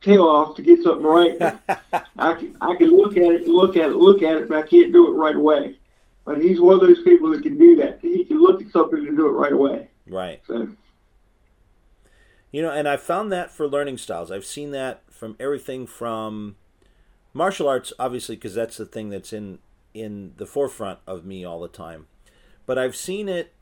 tail 0.01 0.23
off 0.23 0.55
to 0.55 0.61
get 0.61 0.81
something 0.83 1.05
right. 1.05 1.37
I 2.17 2.33
can 2.33 2.57
I 2.59 2.75
can 2.75 2.89
look 2.89 3.15
at 3.15 3.23
it, 3.23 3.47
look 3.47 3.77
at 3.77 3.89
it, 3.89 3.95
look 3.95 4.23
at 4.23 4.37
it, 4.37 4.49
but 4.49 4.57
I 4.57 4.67
can't 4.67 4.91
do 4.91 5.07
it 5.07 5.17
right 5.17 5.35
away. 5.35 5.77
But 6.25 6.41
he's 6.41 6.59
one 6.59 6.73
of 6.73 6.81
those 6.81 7.01
people 7.03 7.31
that 7.31 7.43
can 7.43 7.57
do 7.57 7.77
that. 7.77 7.99
He 8.01 8.25
can 8.25 8.41
look 8.41 8.61
at 8.61 8.69
something 8.71 8.99
and 8.99 9.15
do 9.15 9.27
it 9.27 9.31
right 9.31 9.53
away. 9.53 9.87
Right. 10.07 10.41
So 10.47 10.69
You 12.51 12.61
know, 12.61 12.71
and 12.71 12.87
I 12.87 12.97
found 12.97 13.31
that 13.31 13.51
for 13.51 13.67
learning 13.67 13.97
styles. 13.99 14.31
I've 14.31 14.45
seen 14.45 14.71
that 14.71 15.03
from 15.09 15.35
everything 15.39 15.87
from 15.87 16.57
martial 17.33 17.69
arts, 17.69 17.93
obviously, 17.97 18.35
because 18.35 18.55
that's 18.55 18.77
the 18.77 18.85
thing 18.85 19.09
that's 19.09 19.31
in 19.31 19.59
in 19.93 20.33
the 20.37 20.45
forefront 20.45 20.99
of 21.07 21.25
me 21.25 21.45
all 21.45 21.61
the 21.61 21.67
time. 21.67 22.07
But 22.65 22.77
I've 22.77 22.95
seen 22.95 23.29
it 23.29 23.53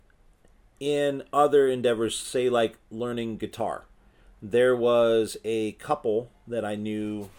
in 0.79 1.23
other 1.31 1.67
endeavors, 1.67 2.17
say 2.17 2.49
like 2.49 2.77
learning 2.89 3.37
guitar. 3.37 3.85
There 4.41 4.75
was 4.75 5.37
a 5.43 5.73
couple 5.73 6.31
that 6.47 6.65
I 6.65 6.75
knew 6.75 7.29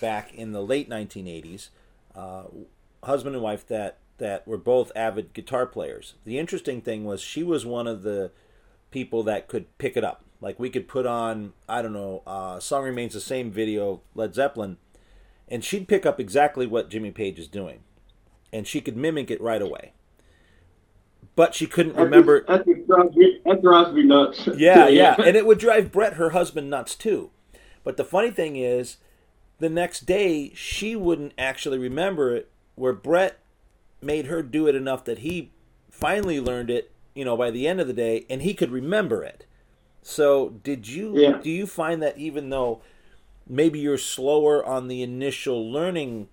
back 0.00 0.32
in 0.34 0.52
the 0.52 0.62
late 0.62 0.88
1980s, 0.88 1.68
uh, 2.14 2.44
husband 3.02 3.34
and 3.34 3.44
wife 3.44 3.66
that 3.68 3.98
that 4.18 4.46
were 4.46 4.58
both 4.58 4.92
avid 4.94 5.32
guitar 5.32 5.66
players. 5.66 6.14
The 6.24 6.38
interesting 6.38 6.82
thing 6.82 7.04
was 7.04 7.22
she 7.22 7.42
was 7.42 7.64
one 7.64 7.86
of 7.86 8.02
the 8.02 8.30
people 8.90 9.22
that 9.22 9.48
could 9.48 9.76
pick 9.78 9.96
it 9.96 10.04
up. 10.04 10.22
Like 10.42 10.60
we 10.60 10.70
could 10.70 10.88
put 10.88 11.06
on, 11.06 11.54
I 11.68 11.82
don't 11.82 11.92
know, 11.92 12.22
uh, 12.26 12.60
"Song 12.60 12.84
Remains 12.84 13.14
the 13.14 13.20
Same" 13.20 13.50
video, 13.50 14.02
Led 14.14 14.34
Zeppelin, 14.34 14.76
and 15.48 15.64
she'd 15.64 15.88
pick 15.88 16.04
up 16.06 16.20
exactly 16.20 16.66
what 16.66 16.90
Jimmy 16.90 17.10
Page 17.10 17.38
is 17.38 17.48
doing, 17.48 17.80
and 18.52 18.66
she 18.66 18.80
could 18.80 18.96
mimic 18.96 19.30
it 19.30 19.40
right 19.40 19.62
away. 19.62 19.92
But 21.36 21.54
she 21.54 21.66
couldn't 21.66 21.96
that 21.96 22.04
remember. 22.04 22.44
That, 22.46 22.64
drives 22.86 23.16
me, 23.16 23.40
that 23.44 23.62
drives 23.62 23.92
me 23.92 24.02
nuts. 24.02 24.46
Yeah, 24.56 24.88
yeah, 24.88 25.16
and 25.18 25.36
it 25.36 25.46
would 25.46 25.58
drive 25.58 25.92
Brett, 25.92 26.14
her 26.14 26.30
husband, 26.30 26.68
nuts 26.68 26.94
too. 26.94 27.30
But 27.84 27.96
the 27.96 28.04
funny 28.04 28.30
thing 28.30 28.56
is, 28.56 28.98
the 29.58 29.68
next 29.70 30.06
day 30.06 30.52
she 30.54 30.96
wouldn't 30.96 31.32
actually 31.38 31.78
remember 31.78 32.34
it. 32.34 32.50
Where 32.74 32.92
Brett 32.92 33.38
made 34.00 34.26
her 34.26 34.42
do 34.42 34.66
it 34.66 34.74
enough 34.74 35.04
that 35.04 35.18
he 35.18 35.52
finally 35.90 36.40
learned 36.40 36.70
it. 36.70 36.90
You 37.14 37.24
know, 37.24 37.36
by 37.36 37.50
the 37.50 37.66
end 37.66 37.80
of 37.80 37.86
the 37.86 37.92
day, 37.92 38.24
and 38.30 38.42
he 38.42 38.54
could 38.54 38.70
remember 38.70 39.22
it. 39.24 39.44
So, 40.02 40.50
did 40.62 40.88
you 40.88 41.16
Yeah. 41.16 41.40
do 41.42 41.50
you 41.50 41.66
find 41.66 42.02
that 42.02 42.16
even 42.18 42.50
though 42.50 42.80
maybe 43.46 43.80
you're 43.80 43.98
slower 43.98 44.64
on 44.64 44.88
the 44.88 45.02
initial 45.02 45.70
learning 45.70 46.28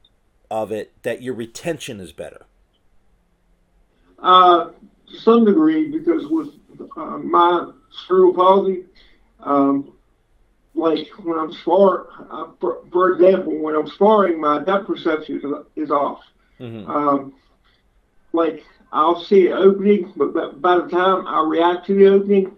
of 0.49 0.71
it, 0.71 0.93
that 1.03 1.21
your 1.21 1.33
retention 1.33 1.99
is 1.99 2.13
better? 2.13 2.45
Uh, 4.19 4.71
to 5.09 5.19
some 5.19 5.45
degree, 5.45 5.87
because 5.89 6.27
with 6.27 6.49
uh, 6.97 7.17
my 7.17 7.71
cerebral 8.07 8.33
palsy, 8.33 8.85
um, 9.39 9.93
like 10.73 11.07
when 11.23 11.39
I'm 11.39 11.53
sparring, 11.53 12.05
uh, 12.29 12.47
for, 12.59 12.79
for 12.91 13.13
example, 13.13 13.57
when 13.57 13.75
I'm 13.75 13.87
sparring, 13.87 14.39
my 14.39 14.63
depth 14.63 14.87
perception 14.87 15.37
is, 15.75 15.85
is 15.85 15.91
off. 15.91 16.23
Mm-hmm. 16.59 16.89
Um, 16.89 17.33
like 18.33 18.63
I'll 18.91 19.23
see 19.23 19.47
an 19.47 19.53
opening, 19.53 20.13
but 20.15 20.61
by, 20.61 20.77
the 20.77 20.87
time 20.87 21.27
I 21.27 21.43
react 21.43 21.85
to 21.87 21.95
the 21.95 22.07
opening, 22.07 22.55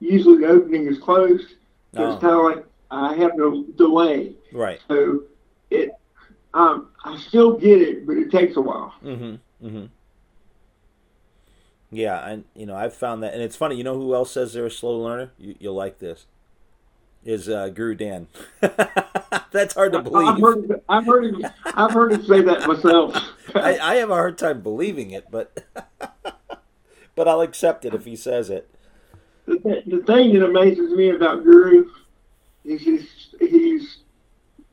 usually 0.00 0.38
the 0.38 0.48
opening 0.48 0.86
is 0.86 0.98
closed. 0.98 1.54
Oh. 1.96 2.12
It's 2.12 2.20
kind 2.20 2.34
of 2.34 2.44
like 2.44 2.66
I 2.90 3.14
have 3.16 3.36
no 3.36 3.64
delay, 3.76 4.34
Right. 4.52 4.80
so 4.88 5.22
it. 5.70 5.92
Um, 6.52 6.90
I 7.04 7.18
still 7.18 7.58
get 7.58 7.82
it, 7.82 8.06
but 8.06 8.16
it 8.16 8.30
takes 8.30 8.56
a 8.56 8.60
while. 8.60 8.94
Mm-hmm. 9.02 9.66
Mm-hmm. 9.66 9.86
Yeah, 11.94 12.26
and 12.28 12.44
you 12.54 12.66
know 12.66 12.74
I've 12.76 12.94
found 12.94 13.22
that, 13.22 13.34
and 13.34 13.42
it's 13.42 13.56
funny. 13.56 13.76
You 13.76 13.84
know 13.84 13.94
who 13.94 14.14
else 14.14 14.32
says 14.32 14.52
they're 14.52 14.66
a 14.66 14.70
slow 14.70 14.98
learner? 14.98 15.30
You, 15.38 15.54
you'll 15.58 15.74
like 15.74 15.98
this. 15.98 16.26
Is 17.24 17.48
uh, 17.48 17.70
Guro 17.72 17.96
Dan? 17.96 18.26
That's 19.50 19.74
hard 19.74 19.92
to 19.92 19.98
I've 19.98 20.04
believe. 20.04 20.40
heard, 20.40 20.80
I've 20.88 21.06
heard, 21.06 21.24
him, 21.24 21.46
I've 21.64 21.92
heard 21.92 22.12
him 22.12 22.22
say 22.24 22.42
that 22.42 22.66
myself. 22.66 23.14
I, 23.54 23.78
I 23.78 23.94
have 23.96 24.10
a 24.10 24.14
hard 24.14 24.36
time 24.36 24.60
believing 24.60 25.10
it, 25.10 25.30
but 25.30 25.64
but 27.14 27.28
I'll 27.28 27.40
accept 27.40 27.84
it 27.84 27.94
if 27.94 28.04
he 28.04 28.16
says 28.16 28.50
it. 28.50 28.68
the, 29.46 29.82
the 29.86 30.02
thing 30.06 30.34
that 30.34 30.44
amazes 30.44 30.90
me 30.92 31.10
about 31.10 31.44
Guro 31.44 31.86
is 32.64 32.82
he's, 32.82 33.08
he's 33.38 33.98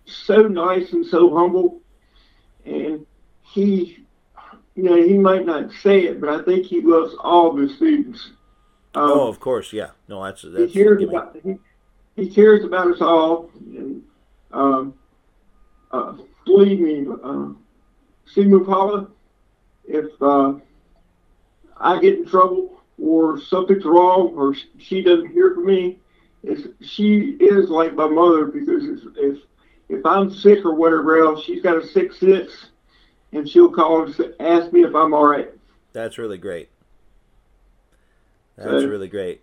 so 0.06 0.42
nice 0.48 0.92
and 0.94 1.06
so 1.06 1.34
humble, 1.36 1.82
and 2.66 3.06
he, 3.44 4.04
you 4.76 4.84
know, 4.84 4.96
he 4.96 5.18
might 5.18 5.46
not 5.46 5.72
say 5.82 6.06
it, 6.06 6.22
but 6.22 6.30
I 6.30 6.44
think 6.44 6.66
he 6.66 6.82
loves 6.82 7.14
all 7.20 7.54
the 7.54 7.70
students. 7.70 8.32
Um, 8.94 9.12
oh, 9.12 9.28
of 9.28 9.40
course, 9.40 9.74
yeah. 9.74 9.92
No, 10.08 10.24
that's 10.24 10.42
that's. 10.42 10.74
he 10.74 10.84
cares 10.84 11.04
about 11.04 11.38
he, 11.44 11.56
he 12.16 12.30
cares 12.30 12.64
about 12.64 12.88
us 12.88 13.02
all, 13.02 13.50
and 13.56 14.04
um, 14.52 14.94
uh, 15.92 16.14
believe 16.46 16.80
me, 16.80 17.06
uh, 17.24 17.50
Simo 18.34 18.66
Paula, 18.66 19.08
if 19.88 20.10
uh, 20.22 20.54
I 21.78 22.00
get 22.00 22.20
in 22.20 22.26
trouble 22.26 22.82
or 23.02 23.40
something's 23.40 23.86
wrong 23.86 24.34
or 24.36 24.56
she 24.78 25.02
doesn't 25.02 25.32
hear 25.32 25.54
from 25.54 25.66
me, 25.66 26.00
it's, 26.44 26.68
she 26.82 27.38
is 27.40 27.70
like 27.70 27.94
my 27.94 28.08
mother 28.08 28.46
because 28.46 28.84
if, 29.18 29.38
if 29.90 30.06
I'm 30.06 30.32
sick 30.32 30.66
or 30.66 30.74
whatever 30.74 31.24
else, 31.24 31.44
she's 31.44 31.62
got 31.62 31.78
a 31.78 31.88
sick 31.88 32.14
six, 32.14 32.71
and 33.34 33.48
she'll 33.48 33.72
call 33.72 34.04
and 34.04 34.34
ask 34.40 34.72
me 34.74 34.84
if 34.84 34.94
I'm 34.96 35.14
all 35.14 35.26
right. 35.28 35.50
That's 35.94 36.18
really 36.18 36.38
great. 36.38 36.70
That's 38.58 38.84
So- 38.84 38.88
really 38.88 39.08
great. 39.08 39.42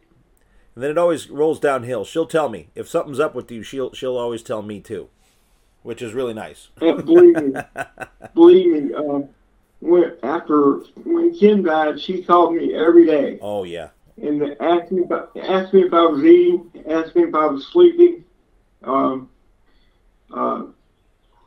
And 0.75 0.85
then 0.85 0.91
it 0.93 0.99
always 0.99 1.29
rolls 1.29 1.59
downhill. 1.59 2.05
She'll 2.05 2.27
tell 2.27 2.49
me 2.49 2.69
if 2.77 2.89
something's 2.89 3.19
up 3.19 3.35
with 3.35 3.51
you. 3.51 3.63
She'll 3.65 3.93
she'll 3.93 4.17
always 4.17 4.45
tell 4.45 4.63
me 4.63 4.79
too, 4.81 5.09
which 5.83 6.01
is 6.01 6.15
really 6.15 6.35
nice. 6.35 6.69
And 6.81 7.05
believe 7.05 7.35
me, 7.35 7.61
believe 8.35 8.67
me. 8.85 8.95
Um, 8.95 9.29
when 9.81 10.17
after 10.23 10.75
when 11.05 11.35
Kim 11.35 11.65
died, 11.65 12.01
she 12.01 12.23
called 12.23 12.55
me 12.55 12.75
every 12.75 13.07
day 13.07 13.39
Oh 13.43 13.65
yeah. 13.65 13.89
and 14.23 14.57
asked 14.61 14.93
me 14.93 15.03
about, 15.03 15.37
asked 15.37 15.75
me 15.75 15.83
if 15.83 15.93
I 15.93 16.03
was 16.07 16.23
eating, 16.25 16.71
asked 16.89 17.17
me 17.17 17.23
if 17.25 17.35
I 17.35 17.47
was 17.47 17.67
sleeping, 17.67 18.25
um, 18.85 19.29
uh, 20.33 20.63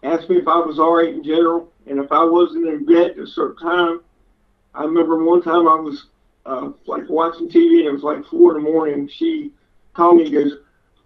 asked 0.04 0.30
me 0.30 0.38
if 0.38 0.48
I 0.48 0.58
was 0.60 0.78
all 0.78 0.94
right 0.96 1.14
in 1.14 1.24
general, 1.24 1.71
and 1.88 2.00
if 2.00 2.12
I 2.12 2.24
wasn't 2.24 2.68
in 2.68 2.86
bed 2.86 3.12
at 3.12 3.20
a 3.20 3.28
certain 3.28 3.58
time. 3.58 4.02
I 4.74 4.84
remember 4.84 5.24
one 5.24 5.42
time 5.42 5.68
I 5.68 5.76
was 5.76 6.06
uh, 6.46 6.72
like 6.86 7.10
watching 7.10 7.50
TV 7.50 7.80
and 7.80 7.88
it 7.88 7.92
was 7.92 8.04
like 8.04 8.26
four 8.26 8.58
in 8.58 8.64
the 8.64 8.70
morning. 8.70 9.10
She 9.10 9.52
called 9.94 10.18
me 10.18 10.26
and 10.26 10.34
goes, 10.34 10.58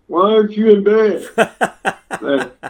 "Why 0.08 0.36
aren't 0.36 0.52
you 0.52 0.70
in 0.70 0.84
bed?" 0.84 1.28
So, 2.20 2.52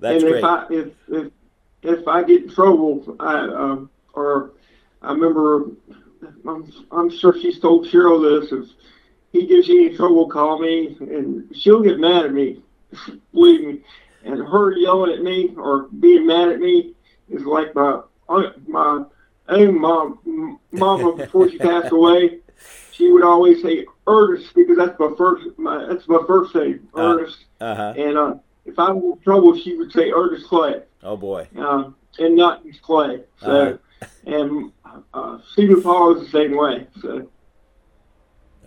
That's 0.00 0.24
and 0.24 0.30
great. 0.30 0.38
if 0.38 0.44
I 0.44 0.66
if, 0.70 0.88
if 1.08 1.32
if 1.82 2.08
I 2.08 2.22
get 2.24 2.44
in 2.44 2.48
trouble, 2.50 3.16
I 3.20 3.40
um, 3.40 3.90
or 4.14 4.52
I 5.02 5.12
remember, 5.12 5.66
I'm, 6.46 6.72
I'm 6.90 7.10
sure 7.10 7.34
she's 7.38 7.60
told 7.60 7.86
Cheryl 7.86 8.40
this. 8.40 8.52
If 8.52 8.68
he 9.32 9.46
gives 9.46 9.68
you 9.68 9.86
any 9.86 9.96
trouble, 9.96 10.28
call 10.28 10.58
me, 10.58 10.96
and 11.00 11.54
she'll 11.54 11.82
get 11.82 11.98
mad 12.00 12.26
at 12.26 12.32
me. 12.32 12.62
Believe 13.32 13.60
me. 13.66 13.80
And 14.24 14.38
her 14.38 14.72
yelling 14.76 15.12
at 15.12 15.22
me 15.22 15.52
or 15.56 15.88
being 16.00 16.26
mad 16.26 16.48
at 16.48 16.60
me 16.60 16.94
is 17.28 17.42
like 17.44 17.74
my 17.74 18.00
my 18.68 19.04
own 19.48 19.80
mom, 19.80 20.58
mama 20.70 21.16
before 21.16 21.48
she 21.50 21.58
passed 21.58 21.92
away. 21.92 22.38
She 22.92 23.10
would 23.10 23.24
always 23.24 23.62
say 23.62 23.86
Ernest 24.06 24.54
because 24.54 24.76
that's 24.76 24.98
my 24.98 25.12
first 25.18 25.58
my, 25.58 25.86
that's 25.86 26.06
my 26.08 26.20
first 26.26 26.54
name, 26.54 26.88
Uh. 26.94 27.00
Ernest. 27.00 27.38
Uh 27.60 27.74
huh. 27.74 27.94
And 27.96 28.16
uh, 28.18 28.34
if 28.64 28.78
I 28.78 28.90
was 28.92 29.16
in 29.18 29.22
trouble, 29.24 29.58
she 29.58 29.76
would 29.76 29.90
say 29.92 30.10
Ernest 30.12 30.46
Clay, 30.46 30.82
Oh 31.02 31.16
boy. 31.16 31.48
uh, 31.58 31.90
and 32.18 32.36
not 32.36 32.62
Clay. 32.82 33.22
So, 33.40 33.50
Uh-huh. 33.50 33.76
and 34.26 34.72
uh, 35.14 35.38
Simo 35.56 35.82
Paula 35.82 36.16
is 36.20 36.26
the 36.26 36.30
same 36.30 36.56
way. 36.56 36.86
So, 37.00 37.28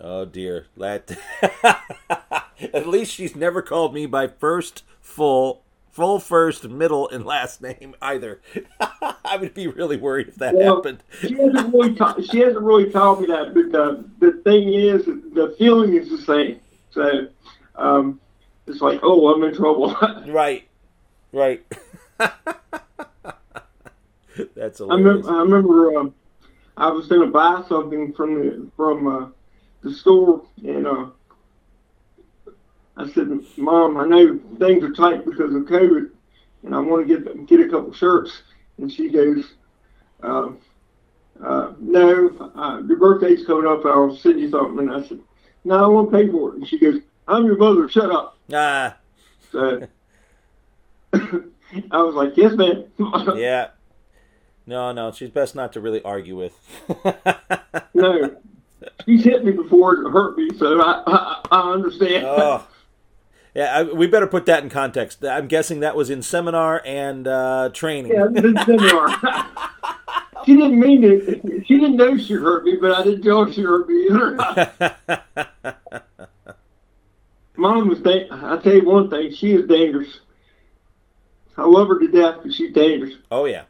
Oh 0.00 0.24
dear. 0.24 0.66
That. 0.76 1.16
At 2.72 2.86
least 2.86 3.12
she's 3.12 3.36
never 3.36 3.62
called 3.62 3.92
me 3.94 4.06
by 4.06 4.26
first 4.28 4.82
full 5.00 5.62
full 5.90 6.18
first 6.20 6.68
middle 6.68 7.08
and 7.08 7.24
last 7.24 7.62
name 7.62 7.94
either. 8.02 8.40
I 9.24 9.36
would 9.40 9.54
be 9.54 9.66
really 9.66 9.96
worried 9.96 10.28
if 10.28 10.36
that 10.36 10.54
Well, 10.54 10.76
happened. 10.76 11.02
she 11.20 11.34
hasn't 11.34 11.72
really 11.74 11.94
ta- 11.94 12.16
she 12.30 12.40
hasn't 12.40 12.64
really 12.64 12.90
taught 12.90 13.20
me 13.20 13.26
that. 13.26 13.54
But 13.54 13.72
the 13.72 14.04
the 14.20 14.32
thing 14.42 14.72
is, 14.72 15.04
the 15.06 15.54
feeling 15.58 15.94
is 15.94 16.08
the 16.10 16.18
same. 16.18 16.60
So, 16.90 17.28
um, 17.76 18.20
it's 18.66 18.80
like, 18.80 19.00
oh, 19.02 19.34
I'm 19.34 19.42
in 19.44 19.54
trouble. 19.54 19.96
Right. 20.26 20.66
Right. 21.32 21.64
That's 24.54 24.80
I 24.80 24.84
hilarious. 24.84 25.24
remember, 25.26 25.30
I 25.30 25.38
remember 25.40 25.96
um, 25.98 26.14
I 26.76 26.90
was 26.90 27.06
going 27.06 27.22
to 27.22 27.26
buy 27.28 27.62
something 27.68 28.12
from 28.12 28.34
the 28.34 28.66
from 28.76 29.06
uh, 29.06 29.26
the 29.86 29.94
store, 29.94 30.42
and 30.64 30.86
uh, 30.86 31.06
I 32.96 33.10
said, 33.10 33.28
"Mom, 33.56 33.96
I 33.96 34.06
know 34.06 34.38
things 34.58 34.84
are 34.84 34.92
tight 34.92 35.24
because 35.24 35.54
of 35.54 35.62
COVID, 35.62 36.10
and 36.64 36.74
I 36.74 36.78
want 36.78 37.06
to 37.06 37.18
get 37.18 37.46
get 37.46 37.60
a 37.60 37.68
couple 37.68 37.92
shirts." 37.92 38.42
And 38.78 38.92
she 38.92 39.08
goes, 39.08 39.54
um, 40.22 40.58
uh, 41.42 41.72
no, 41.80 42.28
uh, 42.54 42.82
your 42.86 42.98
birthday's 42.98 43.46
coming 43.46 43.66
up. 43.66 43.84
I'll 43.84 44.16
send 44.16 44.40
you 44.40 44.50
something. 44.50 44.88
And 44.88 45.04
I 45.04 45.06
said, 45.06 45.20
no, 45.64 45.84
I 45.84 45.86
won't 45.86 46.12
pay 46.12 46.28
for 46.30 46.50
it. 46.50 46.56
And 46.56 46.68
she 46.68 46.78
goes, 46.78 47.00
I'm 47.28 47.44
your 47.46 47.56
mother. 47.56 47.88
Shut 47.88 48.10
up. 48.10 48.38
Ah. 48.52 48.96
So 49.52 49.86
I 51.12 52.02
was 52.02 52.14
like, 52.14 52.36
yes, 52.36 52.52
ma'am. 52.54 52.84
yeah. 53.36 53.68
No, 54.66 54.92
no, 54.92 55.12
she's 55.12 55.30
best 55.30 55.54
not 55.54 55.72
to 55.74 55.80
really 55.80 56.02
argue 56.02 56.36
with. 56.36 56.58
no, 57.94 58.36
she's 59.06 59.24
hit 59.24 59.44
me 59.44 59.52
before 59.52 59.96
to 59.96 60.10
hurt 60.10 60.36
me, 60.36 60.50
so 60.58 60.80
I, 60.80 61.02
I, 61.06 61.40
I 61.50 61.72
understand. 61.72 62.26
Oh. 62.26 62.66
Yeah, 63.54 63.78
I, 63.78 63.82
we 63.84 64.06
better 64.06 64.26
put 64.26 64.44
that 64.46 64.62
in 64.62 64.68
context. 64.68 65.24
I'm 65.24 65.48
guessing 65.48 65.80
that 65.80 65.96
was 65.96 66.10
in 66.10 66.20
seminar 66.20 66.82
and 66.84 67.26
uh, 67.26 67.70
training. 67.72 68.12
Yeah, 68.12 68.26
in 68.26 68.54
seminar. 68.66 69.08
she 70.44 70.56
didn't 70.56 70.78
mean 70.78 71.02
it. 71.02 71.66
She 71.66 71.76
didn't 71.76 71.96
know 71.96 72.18
she 72.18 72.34
hurt 72.34 72.64
me, 72.64 72.76
but 72.78 72.92
I 72.92 73.02
didn't 73.02 73.22
tell 73.22 73.46
her 73.46 73.52
she 73.52 73.62
hurt 73.62 73.88
me 73.88 74.08
either. 74.10 74.94
Mom 77.56 77.88
was. 77.88 78.00
Da- 78.00 78.28
I 78.30 78.58
tell 78.58 78.74
you 78.74 78.84
one 78.84 79.08
thing. 79.08 79.32
She 79.32 79.52
is 79.52 79.66
dangerous. 79.66 80.20
I 81.56 81.64
love 81.64 81.88
her 81.88 81.98
to 81.98 82.08
death, 82.08 82.40
but 82.42 82.52
she's 82.52 82.74
dangerous. 82.74 83.14
Oh 83.30 83.46
yeah. 83.46 83.62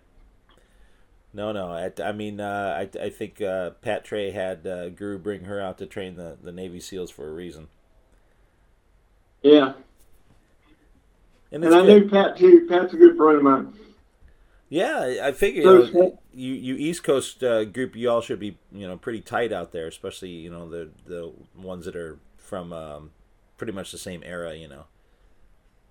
No, 1.36 1.52
no. 1.52 1.68
I, 1.70 1.92
I 2.02 2.12
mean, 2.12 2.40
uh, 2.40 2.86
I, 2.94 2.98
I 2.98 3.10
think 3.10 3.42
uh, 3.42 3.70
Pat 3.82 4.06
Trey 4.06 4.30
had 4.30 4.66
uh, 4.66 4.88
Guro 4.88 5.22
bring 5.22 5.44
her 5.44 5.60
out 5.60 5.76
to 5.78 5.86
train 5.86 6.16
the, 6.16 6.38
the 6.42 6.50
Navy 6.50 6.80
SEALs 6.80 7.10
for 7.10 7.28
a 7.28 7.32
reason. 7.32 7.68
Yeah. 9.42 9.74
And, 11.52 11.62
and 11.62 11.74
I 11.74 11.82
knew 11.82 12.08
Pat 12.08 12.38
too. 12.38 12.66
Pat's 12.66 12.94
a 12.94 12.96
good 12.96 13.18
friend 13.18 13.36
of 13.36 13.42
mine. 13.42 13.74
Yeah, 14.70 15.18
I 15.22 15.32
figure 15.32 15.62
so, 15.62 15.84
you, 15.84 15.92
know, 15.92 16.18
you, 16.32 16.54
you 16.54 16.74
East 16.76 17.04
Coast 17.04 17.44
uh, 17.44 17.64
group, 17.64 17.94
you 17.94 18.10
all 18.10 18.22
should 18.22 18.40
be 18.40 18.58
you 18.72 18.88
know 18.88 18.96
pretty 18.96 19.20
tight 19.20 19.52
out 19.52 19.70
there, 19.70 19.86
especially 19.86 20.30
you 20.30 20.50
know 20.50 20.68
the 20.68 20.88
the 21.06 21.32
ones 21.54 21.84
that 21.84 21.94
are 21.94 22.18
from 22.36 22.72
um, 22.72 23.10
pretty 23.58 23.72
much 23.72 23.92
the 23.92 23.98
same 23.98 24.24
era, 24.24 24.56
you 24.56 24.66
know. 24.66 24.86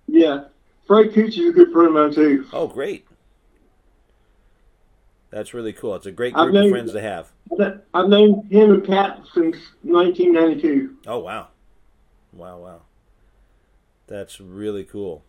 Yeah, 0.06 0.44
Frank 0.86 1.12
Cucci 1.12 1.38
is 1.38 1.50
a 1.50 1.52
good 1.52 1.72
friend 1.72 1.88
of 1.88 1.94
mine 1.94 2.12
too. 2.12 2.46
Oh, 2.52 2.66
great! 2.66 3.06
That's 5.36 5.52
really 5.52 5.74
cool. 5.74 5.94
It's 5.96 6.06
a 6.06 6.12
great 6.12 6.32
group 6.32 6.54
known, 6.54 6.64
of 6.64 6.70
friends 6.70 6.92
to 6.92 7.00
have. 7.02 7.30
I've 7.92 8.08
known 8.08 8.46
him 8.48 8.72
and 8.72 8.82
Pat 8.82 9.18
since 9.34 9.58
1992. 9.82 10.96
Oh 11.06 11.18
wow, 11.18 11.48
wow, 12.32 12.56
wow! 12.56 12.80
That's 14.06 14.40
really 14.40 14.84
cool. 14.84 15.24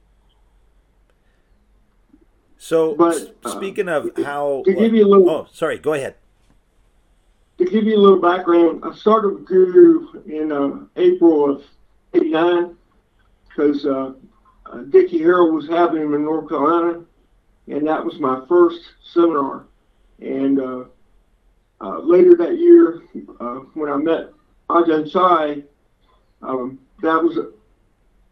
So, 2.57 2.95
but, 2.95 3.35
uh, 3.43 3.49
speaking 3.49 3.89
of 3.89 4.11
how, 4.23 4.63
to 4.65 4.73
give 4.73 4.93
you 4.93 5.05
a 5.05 5.09
little, 5.09 5.29
oh, 5.29 5.47
sorry, 5.51 5.77
go 5.77 5.91
ahead. 5.91 6.15
To 7.57 7.65
give 7.65 7.83
you 7.83 7.97
a 7.97 7.99
little 7.99 8.21
background, 8.21 8.83
I 8.85 8.95
started 8.95 9.33
with 9.33 9.45
Guro 9.49 10.25
in 10.25 10.53
uh, 10.53 10.85
April 10.95 11.51
of 11.51 11.63
'89 12.13 12.77
because 13.49 13.85
uh, 13.85 14.13
uh, 14.67 14.77
Dickie 14.83 15.19
Harrell 15.19 15.51
was 15.51 15.67
having 15.67 16.01
him 16.01 16.13
in 16.13 16.23
North 16.23 16.47
Carolina, 16.47 17.01
and 17.67 17.85
that 17.85 18.05
was 18.05 18.17
my 18.21 18.45
first 18.47 18.79
seminar. 19.03 19.65
And 20.19 20.59
uh, 20.59 20.85
uh, 21.81 21.99
later 21.99 22.35
that 22.37 22.57
year, 22.57 23.03
uh, 23.39 23.59
when 23.73 23.91
I 23.91 23.97
met 23.97 24.31
Ajahn 24.69 25.11
Chai, 25.11 25.63
um, 26.41 26.79
that 27.01 27.23
was 27.23 27.37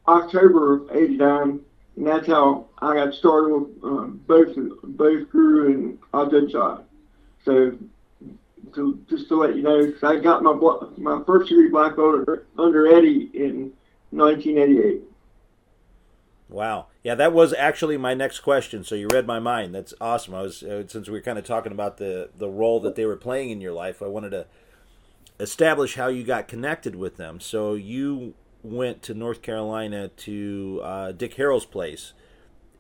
October 0.08 0.74
of 0.74 0.91
'89, 0.95 1.60
and 1.98 2.08
that's 2.08 2.28
how 2.28 2.67
I 2.80 2.95
got 2.95 3.13
started 3.13 3.54
with 3.54 3.84
um, 3.84 4.21
both 4.28 4.56
both 4.56 5.30
Guro 5.30 5.67
and 5.67 6.00
Ajahn 6.13 6.52
Chai. 6.52 6.82
So, 7.43 7.78
to, 8.74 9.00
just 9.10 9.28
to 9.28 9.36
let 9.36 9.56
you 9.56 9.62
know, 9.62 9.93
I 10.02 10.17
got 10.17 10.41
my 10.43 10.54
my 10.98 11.24
first 11.26 11.50
degree 11.50 11.69
black 11.69 11.95
belt 11.95 12.15
under, 12.19 12.45
under 12.58 12.88
Eddie 12.88 13.30
in 13.34 13.71
1988. 14.12 15.02
Wow. 16.50 16.88
Yeah, 17.05 17.13
that 17.13 17.33
was 17.33 17.53
actually 17.53 17.97
my 17.97 18.15
next 18.15 18.39
question. 18.39 18.83
So 18.83 18.95
you 18.95 19.07
read 19.07 19.27
my 19.27 19.37
mind. 19.37 19.75
That's 19.75 19.93
awesome. 20.01 20.33
I 20.33 20.41
was 20.41 20.63
uh, 20.63 20.85
since 20.87 21.07
we 21.07 21.13
were 21.13 21.21
kind 21.21 21.37
of 21.37 21.45
talking 21.45 21.71
about 21.71 21.97
the 21.97 22.31
the 22.35 22.49
role 22.49 22.79
that 22.79 22.95
they 22.95 23.05
were 23.05 23.15
playing 23.15 23.51
in 23.51 23.61
your 23.61 23.73
life. 23.73 24.01
I 24.01 24.07
wanted 24.07 24.31
to 24.31 24.47
establish 25.39 25.97
how 25.97 26.07
you 26.07 26.23
got 26.23 26.47
connected 26.47 26.95
with 26.95 27.17
them. 27.17 27.39
So 27.39 27.75
you 27.75 28.33
went 28.63 29.03
to 29.03 29.13
North 29.13 29.43
Carolina 29.43 30.07
to 30.07 30.81
uh, 30.83 31.11
Dick 31.11 31.35
Harrell's 31.35 31.67
place, 31.67 32.13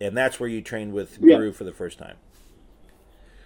and 0.01 0.17
that's 0.17 0.39
where 0.39 0.49
you 0.49 0.63
trained 0.63 0.93
with 0.93 1.19
yeah. 1.21 1.37
Guro 1.37 1.53
for 1.53 1.63
the 1.63 1.71
first 1.71 1.99
time. 1.99 2.15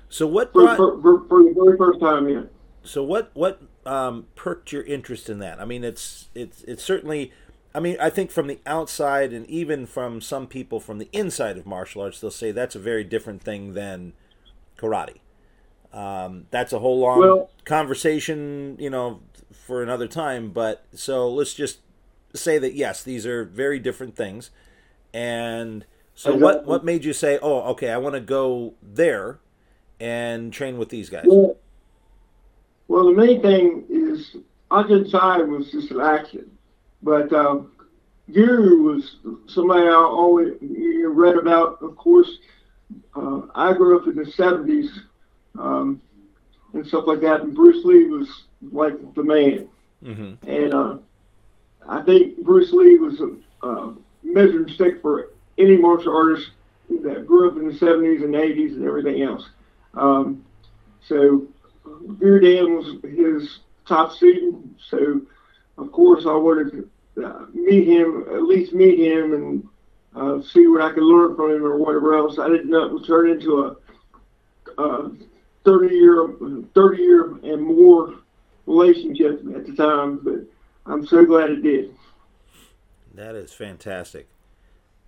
So 0.08 0.28
what 0.28 0.54
brought, 0.54 0.78
for, 0.78 1.02
for, 1.02 1.28
for, 1.28 1.44
the 1.44 1.54
very 1.62 1.78
first 1.78 2.00
time? 2.00 2.30
Yeah. 2.30 2.44
So 2.84 3.04
what 3.04 3.32
what 3.34 3.62
um, 3.86 4.28
perked 4.36 4.72
your 4.72 4.84
interest 4.84 5.30
in 5.30 5.40
that? 5.40 5.60
I 5.60 5.66
mean, 5.66 5.84
it's 5.84 6.30
it's 6.34 6.64
it's 6.64 6.86
certainly 6.86 7.34
I 7.74 7.80
mean, 7.80 7.98
I 8.00 8.10
think 8.10 8.32
from 8.32 8.48
the 8.48 8.60
outside 8.66 9.32
and 9.32 9.46
even 9.48 9.86
from 9.86 10.22
some 10.22 10.48
people 10.48 10.80
from 10.80 10.98
the 10.98 11.10
inside 11.14 11.58
of 11.58 11.66
martial 11.66 12.02
arts, 12.02 12.20
they'll 12.20 12.32
say 12.32 12.52
that's 12.52 12.76
a 12.76 12.80
very 12.80 13.04
different 13.04 13.44
thing 13.44 13.74
than 13.74 14.14
karate. 14.78 15.18
Um, 15.94 16.48
that's 16.50 16.74
a 16.74 16.80
whole 16.80 17.00
long 17.00 17.20
well, 17.20 17.50
conversation, 17.66 18.76
you 18.80 18.90
know, 18.90 19.22
for 19.52 19.84
another 19.84 20.08
time. 20.08 20.50
But 20.52 20.84
so 20.94 21.30
let's 21.30 21.54
just 21.54 21.80
say 22.34 22.58
that 22.58 22.74
yes, 22.74 23.04
these 23.04 23.26
are 23.26 23.44
very 23.44 23.80
different 23.80 24.16
things. 24.16 24.50
And 25.14 25.86
so, 26.16 26.36
what 26.36 26.66
what 26.66 26.84
made 26.84 27.06
you 27.06 27.14
say, 27.14 27.40
"Oh, 27.42 27.62
okay, 27.72 27.90
I 27.90 27.98
want 27.98 28.14
to 28.14 28.22
go 28.22 28.76
there 28.84 29.40
and 30.00 30.54
train 30.54 30.78
with 30.78 30.90
these 30.90 31.10
guys"? 31.10 31.26
Well, 31.26 31.56
well 32.88 33.06
the 33.06 33.14
main 33.14 33.42
thing 33.42 33.86
is 33.90 34.36
Chai 35.12 35.38
was 35.40 35.72
just 35.72 35.90
an 35.90 36.02
accident 36.02 36.52
but 37.02 37.32
um, 37.34 37.72
Guro 38.32 38.84
was 38.84 39.18
somebody 39.48 39.88
I 39.88 39.94
always 39.94 40.54
read 40.62 41.36
about. 41.36 41.82
Of 41.82 41.96
course, 41.96 42.30
uh, 43.16 43.42
I 43.56 43.74
grew 43.74 44.00
up 44.00 44.08
in 44.08 44.16
the 44.16 44.24
70s 44.24 44.90
um, 45.58 46.02
and 46.74 46.86
stuff 46.86 47.06
like 47.08 47.22
that, 47.22 47.42
and 47.42 47.56
Bruce 47.56 47.84
Lee 47.86 48.06
was 48.06 48.44
like 48.72 49.14
the 49.16 49.24
man. 49.24 49.68
Mm-hmm. 50.04 50.50
And 50.50 50.74
uh, 50.74 50.98
I 51.88 52.02
think 52.04 52.38
Bruce 52.44 52.72
Lee 52.72 52.98
was 52.98 53.20
a, 53.22 53.68
a 53.68 53.96
measuring 54.24 54.70
stick 54.74 55.02
for 55.02 55.30
any 55.58 55.78
martial 55.78 56.16
artist 56.16 56.52
that 57.04 57.26
grew 57.26 57.50
up 57.50 57.58
in 57.58 57.68
the 57.68 57.74
70s 57.74 58.24
and 58.24 58.34
80s 58.34 58.76
and 58.76 58.86
everything 58.86 59.22
else. 59.22 59.50
Um, 59.94 60.46
so 61.08 61.48
Guro 61.86 62.42
Dan 62.42 62.76
was 62.76 63.02
his 63.04 63.60
top 63.88 64.12
student. 64.12 64.78
So 64.90 65.22
of 65.80 65.92
course, 65.92 66.26
I 66.26 66.36
wanted 66.36 66.72
to 67.16 67.26
uh, 67.26 67.46
meet 67.54 67.88
him, 67.88 68.26
at 68.34 68.44
least 68.44 68.74
meet 68.74 69.00
him, 69.00 69.34
and 69.34 69.68
uh, 70.16 70.42
see 70.42 70.68
what 70.68 70.82
I 70.82 70.92
could 70.92 71.04
learn 71.04 71.36
from 71.36 71.52
him 71.52 71.64
or 71.64 71.78
whatever 71.78 72.16
else. 72.16 72.40
I 72.40 72.50
didn't 72.50 72.70
know 72.70 72.86
it 72.86 72.94
would 72.94 73.06
turn 73.06 73.30
into 73.30 73.78
a, 74.78 74.82
a 74.82 75.12
30 75.66 75.96
year, 75.96 76.30
30 76.74 77.02
year 77.02 77.40
and 77.44 77.62
more 77.62 78.16
relationship 78.66 79.42
at 79.56 79.66
the 79.66 79.74
time, 79.76 80.20
but 80.24 80.40
I'm 80.86 81.06
so 81.06 81.26
glad 81.26 81.50
it 81.52 81.62
did. 81.62 81.94
That 83.14 83.36
is 83.36 83.54
fantastic. 83.54 84.28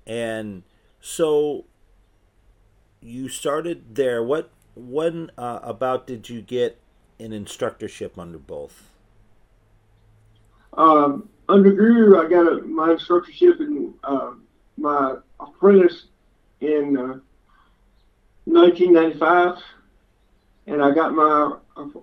And 0.05 0.63
so 0.99 1.65
you 3.01 3.29
started 3.29 3.95
there. 3.95 4.21
What 4.23 4.51
when 4.75 5.31
uh, 5.37 5.59
about 5.63 6.07
did 6.07 6.29
you 6.29 6.41
get 6.41 6.79
an 7.19 7.31
instructorship 7.31 8.17
under 8.17 8.37
both? 8.37 8.90
Um, 10.73 11.29
under 11.49 11.71
Guro, 11.73 12.25
I 12.25 12.29
got 12.29 12.47
a, 12.47 12.61
my 12.63 12.89
instructorship 12.89 13.59
and 13.59 13.93
uh, 14.03 14.31
my 14.77 15.15
apprentice 15.39 16.05
in 16.61 16.97
uh, 16.97 17.19
1995, 18.45 19.57
and 20.67 20.81
I 20.81 20.91
got 20.91 21.13
my 21.13 21.57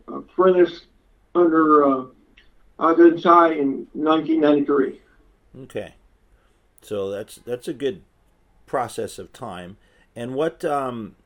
apprentice 0.08 0.82
under 1.34 1.84
uh, 1.84 2.04
Ajahn 2.78 3.58
in 3.58 3.86
1993. 3.92 5.00
Okay, 5.62 5.94
so 6.82 7.10
that's 7.10 7.36
that's 7.36 7.68
a 7.68 7.72
good 7.72 8.02
process 8.66 9.18
of 9.18 9.32
time. 9.32 9.76
And 10.14 10.34
what 10.34 10.64
um, 10.64 11.16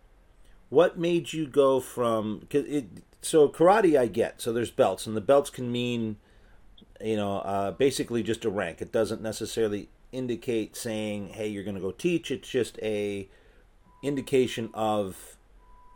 what 0.68 0.98
made 0.98 1.32
you 1.32 1.46
go 1.46 1.80
from? 1.80 2.46
Cause 2.50 2.64
it, 2.66 2.86
so 3.20 3.48
karate, 3.48 3.98
I 3.98 4.06
get. 4.06 4.40
So 4.40 4.52
there's 4.52 4.70
belts, 4.70 5.06
and 5.06 5.16
the 5.16 5.20
belts 5.20 5.50
can 5.50 5.70
mean 5.70 6.16
you 7.02 7.16
know, 7.16 7.38
uh, 7.38 7.70
basically 7.72 8.22
just 8.22 8.44
a 8.44 8.50
rank. 8.50 8.80
It 8.80 8.92
doesn't 8.92 9.20
necessarily 9.20 9.88
indicate 10.12 10.76
saying, 10.76 11.30
"Hey, 11.30 11.48
you're 11.48 11.64
going 11.64 11.76
to 11.76 11.80
go 11.80 11.90
teach." 11.90 12.30
It's 12.30 12.48
just 12.48 12.78
a 12.82 13.28
indication 14.02 14.70
of 14.74 15.36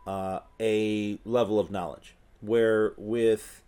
uh, 0.05 0.39
a 0.59 1.19
level 1.25 1.59
of 1.59 1.71
knowledge. 1.71 2.15
Where 2.41 2.93
with 2.97 3.61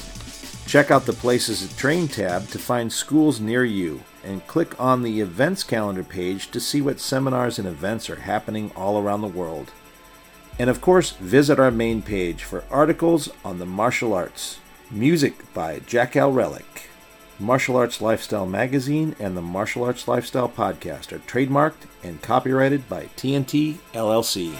Check 0.68 0.92
out 0.92 1.06
the 1.06 1.14
Places 1.14 1.66
to 1.66 1.78
Train 1.78 2.10
tab 2.10 2.50
to 2.50 2.60
find 2.60 2.92
schools 2.92 3.40
near 3.40 3.64
you 3.64 4.02
and 4.26 4.46
click 4.46 4.78
on 4.78 5.04
the 5.04 5.22
events 5.22 5.64
calendar 5.64 6.04
page 6.04 6.52
to 6.52 6.60
see 6.60 6.82
what 6.82 7.00
seminars 7.00 7.58
and 7.58 7.68
events 7.68 8.10
are 8.10 8.18
happening 8.18 8.72
all 8.76 9.02
around 9.02 9.22
the 9.22 9.28
world. 9.28 9.72
And 10.60 10.70
of 10.70 10.82
course, 10.82 11.12
visit 11.12 11.60
our 11.60 11.72
main 11.72 12.02
page 12.02 12.44
for 12.44 12.66
articles 12.70 13.30
on 13.46 13.60
the 13.60 13.66
martial 13.66 14.14
arts. 14.14 14.60
Music 14.92 15.54
by 15.54 15.80
Jack 15.80 16.18
Al 16.18 16.34
Relic. 16.34 16.81
Martial 17.42 17.76
Arts 17.76 18.02
Lifestyle 18.02 18.46
Magazine 18.46 19.16
and 19.20 19.36
the 19.36 19.42
Martial 19.42 19.84
Arts 19.84 20.08
Lifestyle 20.08 20.48
Podcast 20.48 21.12
are 21.12 21.20
trademarked 21.20 21.88
and 22.04 22.22
copyrighted 22.22 22.88
by 22.88 23.06
TNT 23.18 23.78
LLC. 23.94 24.56